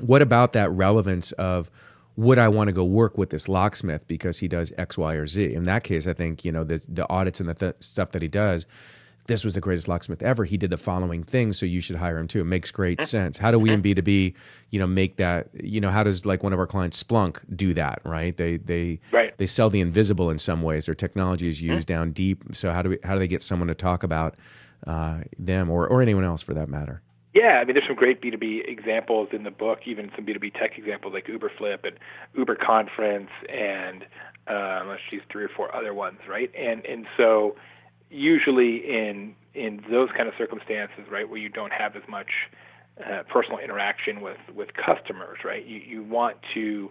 [0.00, 1.70] what about that relevance of
[2.16, 5.26] would I want to go work with this locksmith because he does X, Y, or
[5.26, 5.52] Z?
[5.52, 8.22] In that case, I think you know the the audits and the th- stuff that
[8.22, 8.66] he does
[9.28, 10.44] this was the greatest locksmith ever.
[10.44, 12.40] He did the following thing, so you should hire him too.
[12.40, 13.38] It makes great sense.
[13.38, 14.34] How do we in B two B,
[14.70, 15.48] you know, make that?
[15.52, 18.00] You know, how does like one of our clients, Splunk, do that?
[18.04, 18.36] Right?
[18.36, 19.36] They they right.
[19.36, 20.86] they sell the invisible in some ways.
[20.86, 22.42] Their technology is used down deep.
[22.52, 24.36] So how do we how do they get someone to talk about
[24.86, 27.02] uh, them or or anyone else for that matter?
[27.34, 30.78] Yeah, I mean, there's some great B2B examples in the book, even some B2B tech
[30.78, 31.98] examples like Uberflip and
[32.34, 34.04] Uber Conference, and
[34.48, 36.50] uh, let's choose three or four other ones, right?
[36.56, 37.56] And and so
[38.10, 42.28] usually in in those kind of circumstances, right, where you don't have as much
[43.04, 46.90] uh, personal interaction with with customers, right, you you want to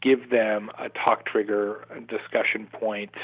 [0.00, 3.14] give them a talk trigger, a discussion point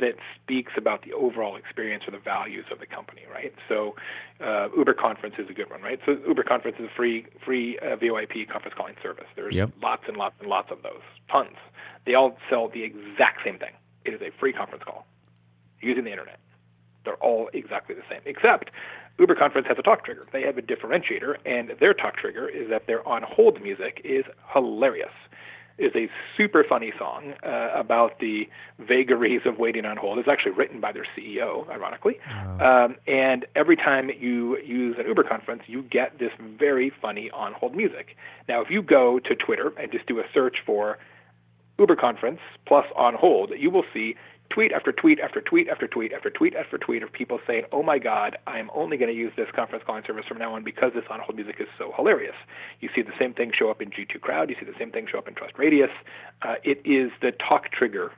[0.00, 3.54] that speaks about the overall experience or the values of the company, right?
[3.68, 3.94] So,
[4.40, 6.00] uh, Uber Conference is a good one, right?
[6.06, 9.26] So, Uber Conference is a free free uh, VoIP conference calling service.
[9.36, 9.70] There's yep.
[9.82, 11.56] lots and lots and lots of those, tons.
[12.06, 13.72] They all sell the exact same thing.
[14.04, 15.06] It is a free conference call
[15.80, 16.38] using the internet.
[17.04, 18.70] They're all exactly the same, except
[19.18, 20.26] Uber Conference has a talk trigger.
[20.32, 24.24] They have a differentiator, and their talk trigger is that their on hold music is
[24.52, 25.12] hilarious.
[25.78, 28.46] Is a super funny song uh, about the
[28.78, 30.18] vagaries of waiting on hold.
[30.18, 32.18] It's actually written by their CEO, ironically.
[32.28, 32.84] Wow.
[32.84, 37.54] Um, and every time you use an Uber conference, you get this very funny on
[37.54, 38.16] hold music.
[38.50, 40.98] Now, if you go to Twitter and just do a search for
[41.78, 44.14] Uber conference plus on hold, you will see
[44.52, 47.82] tweet after tweet after tweet after tweet after tweet after tweet of people saying, "Oh
[47.82, 50.62] my God, I am only going to use this conference calling service from now on
[50.62, 52.36] because this on-hold music is so hilarious."
[52.80, 54.50] You see the same thing show up in G2 Crowd.
[54.50, 55.90] You see the same thing show up in Trust Radius.
[56.42, 58.12] Uh, it is the talk trigger,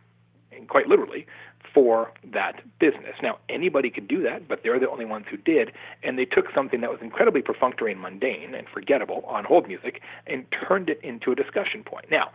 [0.51, 1.27] and quite literally,
[1.73, 3.17] for that business.
[3.23, 6.47] Now, anybody could do that, but they're the only ones who did, and they took
[6.55, 11.01] something that was incredibly perfunctory and mundane and forgettable on hold music and turned it
[11.03, 12.07] into a discussion point.
[12.11, 12.31] Now,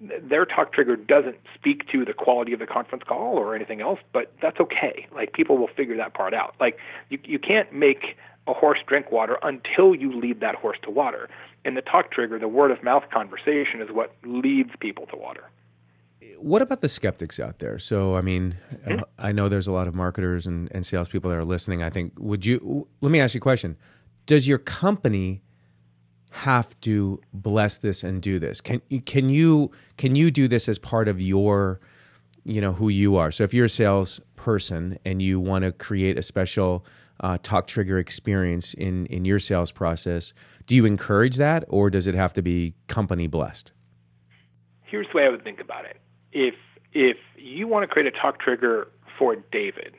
[0.00, 3.98] their talk trigger doesn't speak to the quality of the conference call or anything else,
[4.12, 5.06] but that's okay.
[5.12, 6.54] Like people will figure that part out.
[6.60, 10.90] Like you you can't make a horse drink water until you lead that horse to
[10.90, 11.28] water.
[11.64, 15.50] And the talk trigger, the word of mouth conversation is what leads people to water.
[16.38, 17.78] What about the skeptics out there?
[17.78, 19.00] So, I mean, mm-hmm.
[19.18, 21.82] I know there's a lot of marketers and, and salespeople that are listening.
[21.82, 23.76] I think, would you, let me ask you a question.
[24.24, 25.42] Does your company
[26.30, 28.60] have to bless this and do this?
[28.60, 31.80] Can can you can you do this as part of your
[32.44, 33.30] you know who you are?
[33.30, 36.84] So if you're a salesperson and you want to create a special
[37.20, 40.32] uh, talk trigger experience in in your sales process,
[40.66, 43.72] do you encourage that, or does it have to be company blessed?
[44.82, 45.98] Here's the way I would think about it.
[46.32, 46.54] If
[46.92, 48.88] if you want to create a talk trigger
[49.18, 49.94] for David,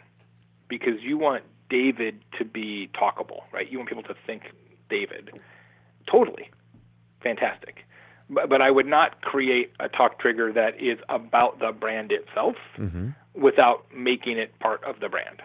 [0.68, 3.70] because you want David to be talkable, right?
[3.70, 4.44] You want people to think
[4.90, 5.32] David
[6.08, 6.50] totally
[7.22, 7.86] fantastic.
[8.30, 12.56] But, but I would not create a talk trigger that is about the brand itself
[12.78, 13.10] Mm-hmm.
[13.34, 15.42] without making it part of the brand,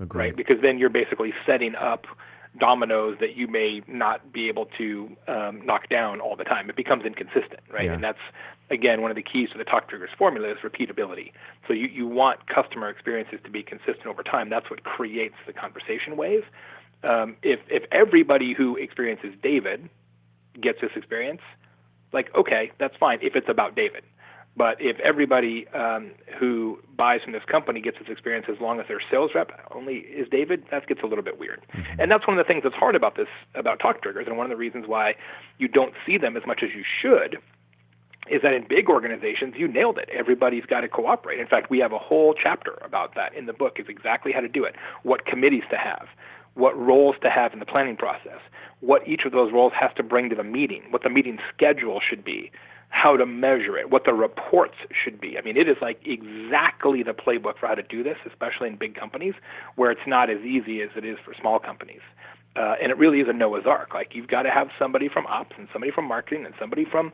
[0.00, 0.18] Agreed.
[0.20, 0.36] right?
[0.36, 2.06] Because then you're basically setting up
[2.60, 6.68] dominoes that you may not be able to um, knock down all the time.
[6.70, 7.86] It becomes inconsistent, right?
[7.86, 7.94] Yeah.
[7.94, 8.18] And that's
[8.70, 11.32] again one of the keys to the talk triggers formula is repeatability.
[11.66, 14.50] So you you want customer experiences to be consistent over time.
[14.50, 16.44] That's what creates the conversation wave.
[17.04, 19.88] Um, if if everybody who experiences David
[20.60, 21.42] gets this experience,
[22.12, 24.04] like okay, that's fine if it's about David.
[24.56, 28.86] But if everybody um, who buys from this company gets this experience as long as
[28.86, 31.60] their sales rep only is David, that gets a little bit weird.
[31.98, 34.46] And that's one of the things that's hard about this about talk triggers, and one
[34.46, 35.14] of the reasons why
[35.58, 37.38] you don't see them as much as you should
[38.30, 40.08] is that in big organizations you nailed it.
[40.10, 41.40] Everybody's got to cooperate.
[41.40, 43.78] In fact, we have a whole chapter about that in the book.
[43.78, 46.06] Is exactly how to do it, what committees to have,
[46.54, 48.40] what roles to have in the planning process,
[48.80, 52.00] what each of those roles has to bring to the meeting, what the meeting schedule
[52.06, 52.50] should be,
[52.90, 55.36] how to measure it, what the reports should be.
[55.36, 58.76] I mean, it is like exactly the playbook for how to do this, especially in
[58.76, 59.34] big companies
[59.74, 62.02] where it's not as easy as it is for small companies.
[62.56, 63.94] Uh, and it really is a Noah's Ark.
[63.94, 67.12] Like you've got to have somebody from ops and somebody from marketing and somebody from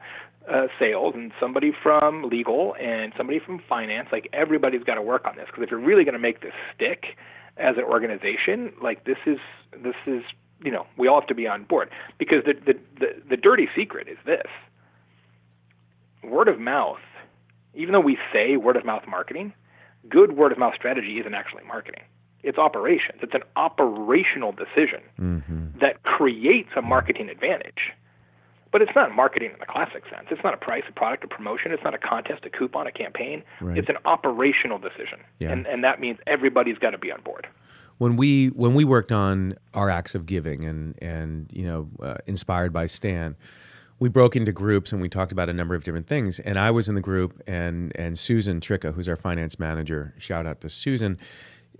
[0.51, 4.09] uh, sales and somebody from legal and somebody from finance.
[4.13, 6.53] Like everybody's got to work on this because if you're really going to make this
[6.75, 7.17] stick
[7.61, 9.39] as an organization, like this is
[9.73, 10.23] this is
[10.65, 13.69] you know we all have to be on board because the the the, the dirty
[13.77, 14.47] secret is this
[16.23, 16.99] word of mouth,
[17.75, 19.53] even though we say word of mouth marketing,
[20.09, 22.03] good word of mouth strategy isn't actually marketing.
[22.43, 23.19] It's operations.
[23.23, 25.79] It's an operational decision Mm-hmm.
[25.81, 27.93] that creates a marketing advantage.
[28.73, 30.29] But it's not marketing in the classic sense.
[30.31, 31.73] It's not a price, a product, a promotion.
[31.73, 33.43] It's not a contest, a coupon, a campaign.
[33.61, 33.77] Right.
[33.77, 35.21] It's an operational decision.
[35.41, 35.51] Yeah.
[35.51, 37.49] And, and that means everybody's got to be on board.
[37.99, 42.17] when we when we worked on our acts of giving and and you know uh,
[42.27, 43.37] inspired by Stan,
[43.99, 46.41] we broke into groups and we talked about a number of different things.
[46.41, 50.47] And I was in the group, and and Susan Tricka, who's our finance manager, shout
[50.47, 51.19] out to Susan.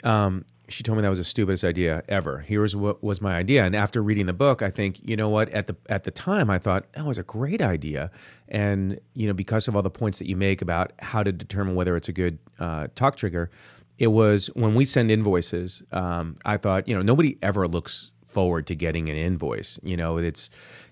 [0.05, 2.41] Um, she told me that was the stupidest idea ever.
[2.41, 5.29] Here was what was my idea, and after reading the book, I think you know
[5.29, 8.11] what at the at the time I thought that was a great idea,
[8.49, 11.75] and you know because of all the points that you make about how to determine
[11.75, 13.51] whether it's a good uh, talk trigger,
[13.99, 15.83] it was when we send invoices.
[15.93, 19.79] Um, I thought you know nobody ever looks forward to getting an invoice.
[19.83, 20.51] You know it's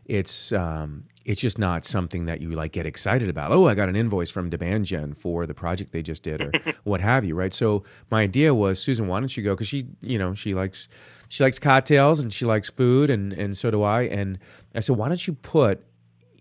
[0.08, 3.52] it's um, it's just not something that you like get excited about.
[3.52, 6.50] Oh, I got an invoice from Demand Gen for the project they just did, or
[6.84, 7.52] what have you, right?
[7.54, 9.54] So my idea was, Susan, why don't you go?
[9.54, 10.88] Because she, you know, she likes
[11.28, 14.02] she likes cocktails and she likes food, and and so do I.
[14.02, 14.38] And
[14.74, 15.84] I said, why don't you put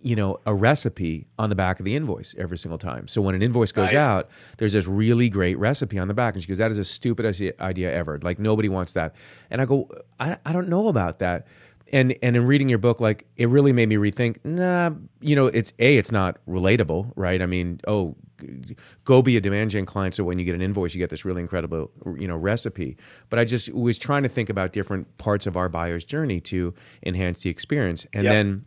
[0.02, 3.34] you know a recipe on the back of the invoice every single time so when
[3.34, 3.96] an invoice goes Right.
[4.00, 6.86] out there's this really great recipe on the back and she goes that is the
[6.86, 9.16] stupidest idea ever like nobody wants that
[9.50, 11.48] and i go i, I don't know about that
[11.92, 15.48] and and in reading your book like it really made me rethink nah you know
[15.48, 17.42] it's a it's not relatable right?
[17.42, 18.16] I mean oh
[19.04, 21.26] go be a demand gen client so when you get an invoice you get this
[21.26, 22.98] really incredible you know recipe.
[23.30, 26.74] But i just was trying to think about different parts of our buyer's journey to
[27.04, 28.06] enhance the experience.
[28.14, 28.32] And Yep.
[28.34, 28.66] then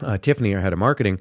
[0.00, 1.20] uh, Tiffany, our head of marketing,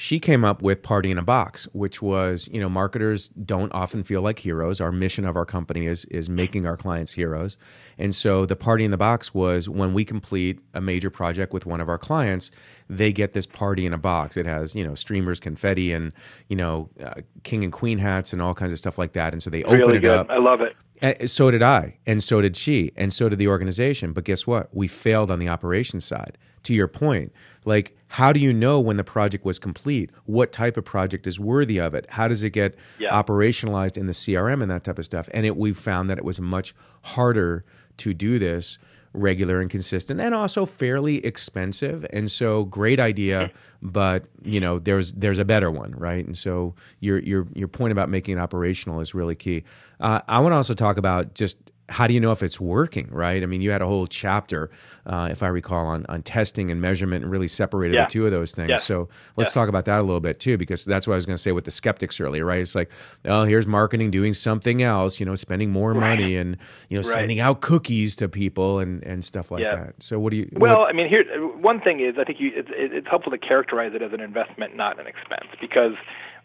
[0.00, 4.04] she came up with Party in a Box, which was, you know, marketers don't often
[4.04, 4.80] feel like heroes.
[4.80, 7.56] Our mission of our company is is making our clients heroes.
[7.98, 11.66] And so the Party in the Box was when we complete a major project with
[11.66, 12.52] one of our clients,
[12.88, 14.36] they get this party in a box.
[14.36, 16.12] It has, you know, streamers, confetti, and,
[16.46, 19.32] you know, uh, king and queen hats and all kinds of stuff like that.
[19.32, 20.16] And so they open really it good.
[20.16, 20.30] up.
[20.30, 20.76] I love it.
[21.02, 24.12] And so did I, and so did she, and so did the organization.
[24.12, 24.72] But guess what?
[24.72, 26.38] We failed on the operations side.
[26.64, 27.32] To your point,
[27.64, 30.10] like, how do you know when the project was complete?
[30.24, 32.06] What type of project is worthy of it?
[32.10, 33.10] How does it get Yeah.
[33.12, 35.28] operationalized in the CRM and that type of stuff?
[35.34, 37.64] And it, we found that it was much harder
[37.98, 38.78] to do this
[39.14, 45.12] regular and consistent and also fairly expensive and so great idea but you know there's
[45.12, 49.00] there's a better one right and so your your your point about making it operational
[49.00, 49.64] is really key
[50.00, 51.56] uh, i want to also talk about just
[51.90, 54.70] how do you know if it's working right i mean you had a whole chapter
[55.06, 58.04] uh, if i recall on on testing and measurement and really separated Yeah.
[58.04, 58.76] the two of those things Yeah.
[58.76, 59.60] so let's Yeah.
[59.62, 61.52] talk about that a little bit too because that's what i was going to say
[61.52, 62.90] with the skeptics earlier right it's like
[63.24, 66.56] oh here's marketing doing something else you know spending more money and
[66.90, 67.14] you know Right.
[67.14, 70.80] sending out cookies to people and and stuff like that so what do you Well,
[70.80, 71.24] what- I mean, here
[71.60, 74.20] one thing is I think you, it's, it- it's helpful to characterize it as an
[74.20, 75.92] investment, not an expense, because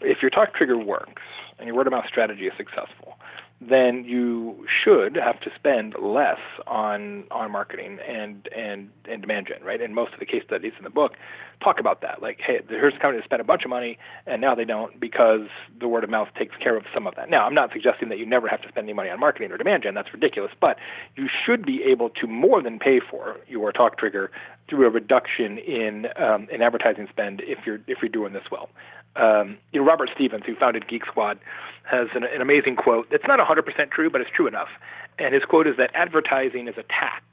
[0.02, 1.22] if your talk trigger works
[1.60, 3.13] and your word of mouth strategy is successful,
[3.70, 9.64] then you should have to spend less on on marketing and and and demand gen,
[9.66, 9.82] right?
[9.82, 11.14] And most of the case studies in the book
[11.64, 12.22] talk about that.
[12.22, 15.00] Like, hey, here's a company that spent a bunch of money and now they don't
[15.00, 15.48] because
[15.80, 17.30] the word of mouth takes care of some of that.
[17.30, 19.58] Now, I'm not suggesting that you never have to spend any money on marketing or
[19.58, 19.94] demand gen.
[19.94, 20.52] That's ridiculous.
[20.60, 20.78] But
[21.16, 24.32] you should be able to more than pay for your talk trigger
[24.70, 28.70] through a reduction in um, in advertising spend if you're if you're doing this well.
[29.16, 31.40] Um, you know, Robert Stephens, who founded Geek Squad,
[31.84, 33.08] has an, an amazing quote.
[33.12, 34.70] It's not 100% true, but it's true enough.
[35.20, 37.24] And his quote is that advertising is a tax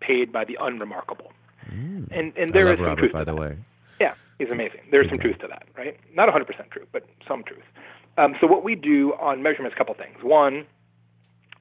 [0.00, 1.32] paid by the unremarkable.
[1.70, 2.08] Mm.
[2.10, 3.40] And and there is some Robert, truth by to the that.
[3.40, 3.56] way.
[4.00, 4.80] Yeah, he's amazing.
[4.90, 5.98] There's some truth to that, right?
[6.14, 7.64] Not 100% true, but some truth.
[8.16, 10.22] Um, so what we do on measurement is a couple things.
[10.22, 10.66] One,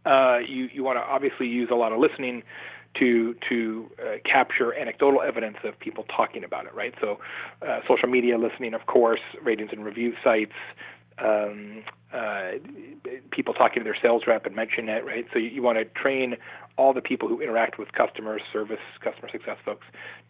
[0.05, 2.43] uh, you you want to obviously use a lot of listening
[2.99, 6.93] to to uh, capture anecdotal evidence of people talking about it, right?
[7.01, 7.19] So,
[7.61, 10.53] uh, social media listening, of course, ratings and review sites,
[11.19, 11.83] um,
[12.13, 12.51] uh,
[13.31, 15.25] people talking to their sales rep and mentioning it, right?
[15.33, 16.37] So you, you want to train
[16.77, 19.85] all the people who interact with customers, service, customer success folks,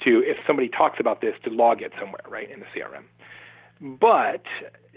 [0.05, 3.03] to if somebody talks about this, to log it somewhere, right, in the CRM.
[3.79, 4.43] But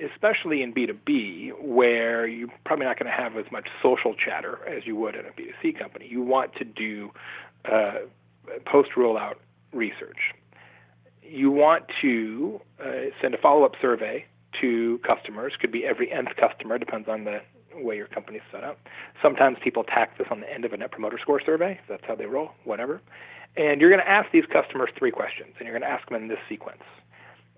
[0.02, 4.86] especially in B2B, where you're probably not going to have as much social chatter as
[4.86, 7.10] you would in a B2C company, you want to do
[7.64, 8.00] uh,
[8.66, 9.34] post rollout
[9.72, 10.18] research.
[11.22, 14.24] You want to uh, send a follow up survey
[14.60, 17.40] to customers, could be every nth customer, depends on the
[17.74, 18.78] way your company's set up.
[19.22, 22.14] Sometimes people tack this on the end of a net promoter score survey, that's how
[22.16, 23.00] they roll, whatever.
[23.56, 26.20] And you're going to ask these customers three questions, and you're going to ask them
[26.20, 26.82] in this sequence.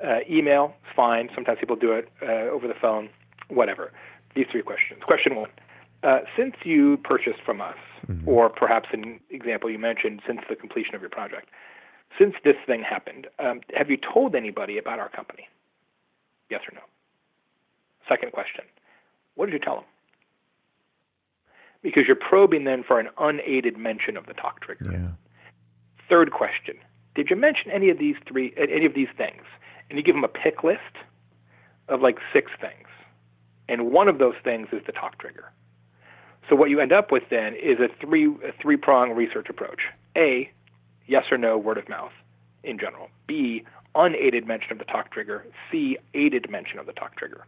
[0.02, 1.28] Uh, email is fine.
[1.34, 3.08] Sometimes people do it uh, over the phone,
[3.48, 3.92] whatever.
[4.34, 5.02] These three questions.
[5.04, 5.50] Question one
[6.02, 7.76] uh, Since you purchased from us,
[8.06, 8.28] mm-hmm.
[8.28, 11.48] or perhaps an example you mentioned, since the completion of your project,
[12.18, 15.48] since this thing happened, um, have you told anybody about our company?
[16.50, 16.82] Yes or no?
[18.08, 18.64] Second question
[19.34, 19.84] What did you tell them?
[21.82, 24.90] Because you're probing then for an unaided mention of the talk trigger.
[24.92, 25.08] Yeah.
[26.08, 26.76] Third question
[27.14, 29.42] Did you mention any of these three, any of these things?
[29.92, 30.96] and you give them a pick list
[31.88, 32.88] of like six things.
[33.68, 35.52] And one of those things is the talk trigger.
[36.48, 39.82] So what you end up with then is a three a three prong research approach.
[40.16, 40.50] A,
[41.06, 42.12] yes or no word of mouth
[42.62, 43.08] in general.
[43.26, 43.64] B,
[43.94, 45.44] unaided mention of the talk trigger.
[45.70, 47.46] C, aided mention of the talk trigger.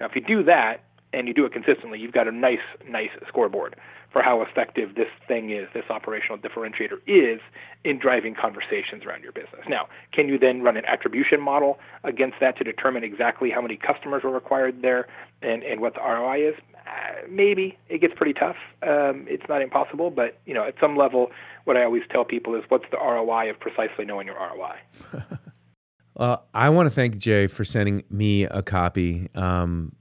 [0.00, 2.58] Now if you do that and you do it consistently, you've got a nice
[2.88, 3.76] nice scoreboard
[4.12, 7.40] for how effective this thing is, this operational differentiator is
[7.84, 9.62] in driving conversations around your business.
[9.68, 13.76] Now, can you then run an attribution model against that to determine exactly how many
[13.76, 15.08] customers were required there
[15.40, 16.54] and, and what the ROI is?
[16.86, 18.56] Uh, maybe it gets pretty tough.
[18.82, 21.30] Um, it's not impossible, but you know, at some level,
[21.64, 24.76] what I always tell people is, what's the ROI of precisely knowing your ROI?
[26.16, 29.28] uh, I want to thank Jay for sending me a copy.
[29.34, 29.92] Um,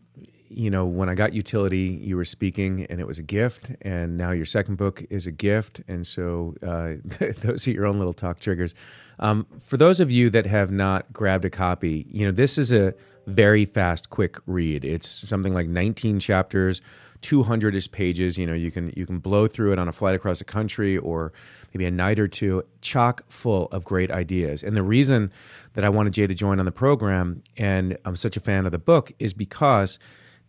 [0.54, 3.72] you know, when I got Youtility, you were speaking and it was a gift.
[3.82, 5.82] And now your second book is a gift.
[5.88, 6.94] And so uh,
[7.42, 8.76] those are your own little talk triggers.
[9.20, 12.74] Um, for those of you that have not grabbed a copy, you know, this is
[12.74, 12.94] a
[13.28, 14.84] very fast, quick read.
[14.84, 16.82] It's something like 19 chapters,
[17.22, 18.38] 200 ish pages.
[18.38, 20.98] You know, you can, you can blow through it on a flight across the country
[20.98, 21.32] or
[21.74, 24.64] maybe a night or two, chock full of great ideas.
[24.64, 25.32] And the reason
[25.74, 28.72] that I wanted Jay to join on the program and I'm such a fan of
[28.72, 30.00] the book is because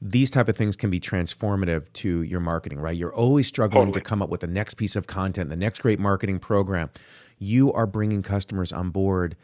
[0.04, 2.96] these type of things can be transformative to your marketing, right?
[2.96, 4.02] You're always struggling totally.
[4.02, 6.90] to come up with the next piece of content, the next great marketing program.
[7.38, 9.36] You are bringing customers on board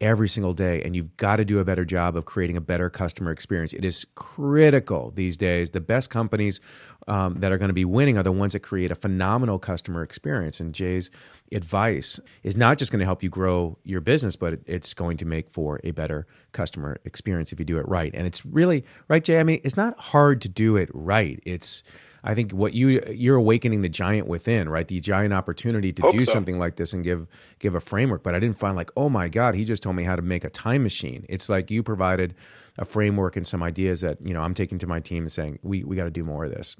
[0.00, 2.88] every single day and you've got to do a better job of creating a better
[2.88, 3.72] customer experience.
[3.72, 5.70] It is critical these days.
[5.70, 6.60] The best companies
[7.06, 10.02] um, that are going to be winning are the ones that create a phenomenal customer
[10.02, 11.10] experience and jay's
[11.52, 15.24] advice is not just going to help you grow your business but it's going to
[15.24, 18.14] make for a better customer experience if you do it right.
[18.14, 19.38] And it's really right jay?
[19.38, 21.40] I mean it's not hard to do it right.
[21.44, 21.82] It's
[22.22, 24.86] I think what you you're awakening the giant within, right?
[24.86, 26.32] The giant opportunity to Hope do so.
[26.32, 27.26] something like this and give
[27.58, 28.22] give a framework.
[28.22, 30.44] But I didn't find like, oh my god, he just told me how to make
[30.44, 31.24] a time machine.
[31.28, 32.34] It's like you provided
[32.78, 35.58] a framework and some ideas that you know I'm taking to my team and saying
[35.62, 36.76] we we got to do more of this.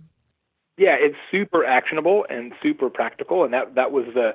[0.76, 4.34] Yeah, it's super actionable and super practical, and that that was the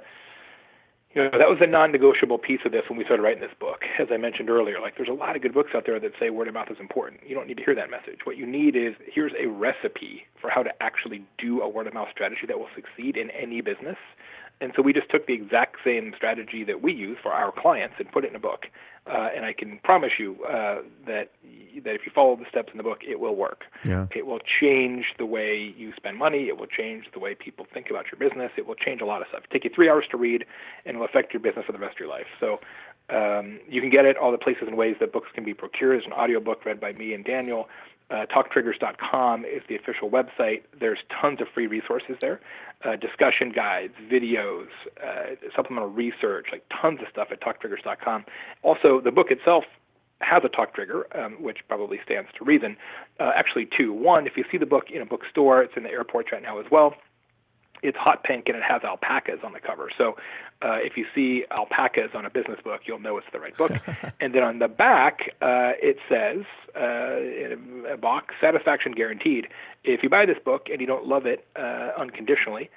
[1.16, 3.84] you know that was a non-negotiable piece of this when we started writing this book.
[4.00, 6.30] As i mentioned earlier like there's a lot of good books out there that say
[6.30, 7.22] word of mouth is important.
[7.26, 8.20] You don't need to hear that message.
[8.26, 11.94] What you need is here's a recipe for how to actually do a word of
[11.94, 13.98] mouth strategy that will succeed in any business
[14.62, 17.96] and so we just took the exact same strategy that we use for our clients
[18.00, 18.68] and put it in a book.
[19.08, 21.32] Uh, and I can promise you uh, that
[21.84, 23.66] that if you follow the steps in the book, it will work.
[23.84, 24.08] Yeah.
[24.16, 26.48] It will change the way you spend money.
[26.48, 28.52] It will change the way people think about your business.
[28.58, 29.42] It will change a lot of stuff.
[29.44, 30.46] It'll take you three hours to read,
[30.86, 32.26] and it will affect your business for the rest of your life.
[32.40, 32.60] So
[33.10, 36.00] um, you can get it all the places and ways that books can be procured.
[36.00, 37.68] There's an audiobook read by me and Daniel.
[38.12, 40.62] Uh, talktriggers.com is the official website.
[40.80, 42.40] There's tons of free resources there,
[42.84, 44.68] uh, discussion guides, videos,
[45.04, 48.26] uh, supplemental research, like tons of stuff at talktriggers.com.
[48.62, 49.64] Also, the book itself
[50.22, 52.78] has a talk trigger, um, which probably stands to reason.
[53.20, 53.92] Uh, actually, two.
[53.92, 56.60] One, if you see the book in a bookstore, it's in the airports right now
[56.60, 56.96] as well.
[57.84, 59.90] It's hot pink and it has alpacas on the cover.
[59.98, 60.18] So
[60.62, 63.72] uh, if you see alpacas on a business book, you'll know it's the right book.
[64.20, 66.46] and then on the back, uh, it says
[66.76, 69.48] uh, in a box, satisfaction guaranteed.
[69.84, 72.70] If you buy this book and you don't love it uh, unconditionally,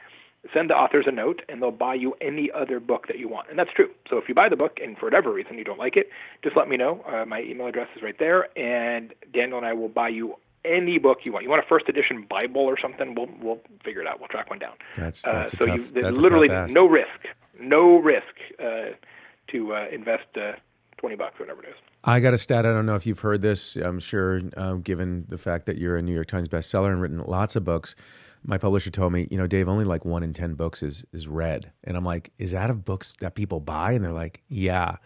[0.53, 3.49] send the authors a note and they'll buy you any other book that you want.
[3.51, 3.91] And that's true.
[4.09, 6.09] So if you buy the book and for whatever reason you don't like it,
[6.43, 7.05] just let me know.
[7.07, 10.99] Uh, my email address is right there, and Daniel and I will buy you any
[10.99, 11.45] book you want.
[11.45, 13.15] You want a first edition Bible or something?
[13.15, 14.19] We'll we'll figure it out.
[14.19, 14.75] We'll track one down.
[14.97, 17.27] That's, uh, that's uh, so tough, you, there's literally no risk,
[17.61, 18.95] no risk uh,
[19.49, 20.53] to uh, invest uh,
[20.97, 21.77] twenty bucks, or whatever it is.
[22.05, 22.65] I got a stat.
[22.65, 23.77] I don't know if you've heard this.
[23.77, 27.19] I'm sure, uh, given the fact that you're a New York Times bestseller and written
[27.19, 27.95] lots of books.
[28.45, 31.27] My publisher told me, you know, Dave, only like one in ten books is is
[31.27, 33.93] read, and I'm like, is that of books that people buy?
[33.93, 34.97] And they're like, yeah.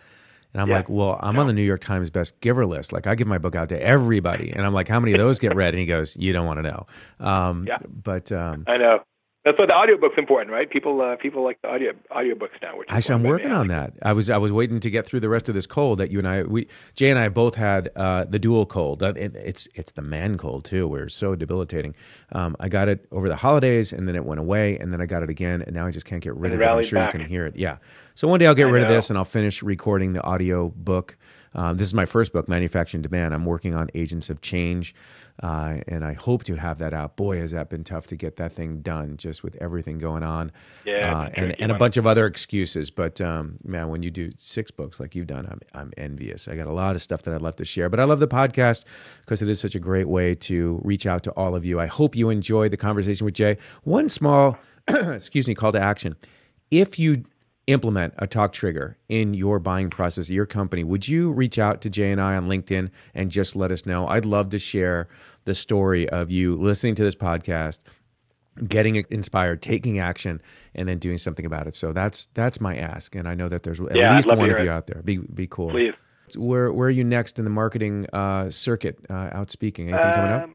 [0.53, 0.77] And I'm yeah.
[0.77, 1.41] like, well, I'm no.
[1.41, 2.93] on the New York Times best giver list.
[2.93, 4.51] Like, I give my book out to everybody.
[4.51, 5.75] And I'm like, how many of those get read?
[5.75, 6.87] And he goes, you don't want to know.
[7.21, 7.79] Um, yeah.
[7.89, 9.01] But um, I know.
[9.45, 10.71] That's why the audiobook's important, right?
[10.71, 12.79] People uh, people like the audio audiobooks now.
[12.79, 13.93] Which actually, I'm working on that.
[14.01, 16.19] I was I was waiting to get through the rest of this cold that you
[16.21, 19.03] and I we Jay and I both had uh, the dual cold.
[19.03, 21.97] It, it's it's the man cold too, where it's so debilitating.
[22.31, 25.07] Um, I got it over the holidays, and then it went away, and then I
[25.07, 26.71] got it again, and now I just can't get rid and of it.
[26.71, 27.13] I'm sure back.
[27.13, 27.57] you can hear it.
[27.57, 27.79] Yeah.
[28.15, 28.89] So one day I'll get I rid know.
[28.89, 31.17] of this, and I'll finish recording the audio book.
[31.55, 33.35] Um, this is my first book, Manufacturing Demand.
[33.35, 34.95] I'm working on Agents of Change,
[35.43, 37.17] uh, and I hope to have that out.
[37.17, 40.53] Boy, has that been tough to get that thing done, just with everything going on,
[40.85, 42.91] yeah, uh, and and a bunch of other excuses.
[42.91, 46.49] But um, man, when you do six books like you've done, I'm I'm envious.
[46.49, 48.29] I got a lot of stuff that I'd love to share, but I love the
[48.29, 48.85] podcast
[49.21, 51.81] because it is such a great way to reach out to all of you.
[51.81, 53.59] I hope you enjoyed the conversation with Jay.
[53.83, 56.17] One small, excuse me, call to action.
[56.71, 57.25] If you
[57.67, 61.91] implement a talk trigger in your buying process your company, would you reach out to
[61.91, 64.07] Jay and I on LinkedIn and just let us know?
[64.07, 65.09] I'd love to share
[65.45, 67.81] the story of you listening to this podcast,
[68.67, 70.41] getting inspired, taking action,
[70.75, 71.75] and then doing something about it.
[71.75, 74.59] So that's that's my ask, and I know that there's at yeah, least one of
[74.59, 74.65] it.
[74.65, 75.03] you out there.
[75.03, 75.71] Be be cool.
[75.71, 75.95] Please.
[76.37, 78.99] Where where are you next in the marketing uh, circuit?
[79.11, 80.51] Uh, out speaking, anything um, coming up?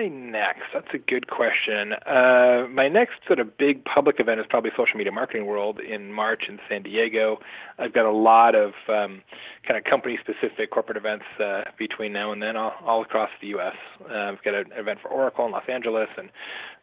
[0.00, 0.62] I next?
[0.72, 1.92] That's a good question.
[2.06, 6.10] Uh, my next sort of big public event is probably Social Media Marketing World in
[6.10, 7.38] March in San Diego.
[7.78, 9.20] I've got a lot of um,
[9.68, 13.48] kind of company specific corporate events uh, between now and then all, all across the
[13.48, 13.74] U.S.
[14.10, 16.30] Uh, I've got an event for Oracle in Los Angeles and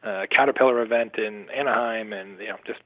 [0.06, 2.82] uh, a Caterpillar event in Anaheim, and you know, just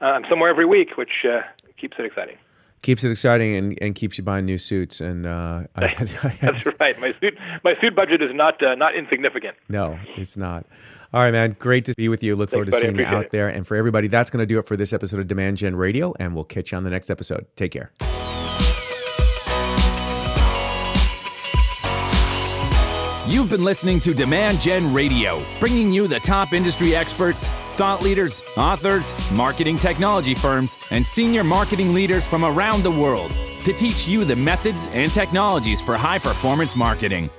[0.00, 1.42] uh, I'm somewhere every week, which uh,
[1.80, 2.38] keeps it exciting
[2.82, 5.00] keeps it exciting and, and keeps you buying new suits.
[5.00, 5.84] And uh, I,
[6.22, 6.98] I, that's right.
[7.00, 9.56] My suit my suit budget is not uh, not insignificant.
[9.68, 10.66] No, it's not.
[11.12, 11.56] All right, man.
[11.58, 12.36] Great to be with you.
[12.36, 13.30] Look Thanks, forward to seeing you out it.
[13.30, 13.48] there.
[13.48, 16.14] And for everybody, that's going to do it for this episode of Demand Gen Radio.
[16.20, 17.46] And we'll catch you on the next episode.
[17.56, 17.90] Take care.
[23.30, 28.42] You've been listening to Demand Gen Radio, bringing you the top industry experts, thought leaders,
[28.58, 33.32] authors, marketing technology firms, and senior marketing leaders from around the world
[33.64, 37.30] to teach you the methods and technologies for high performance marketing.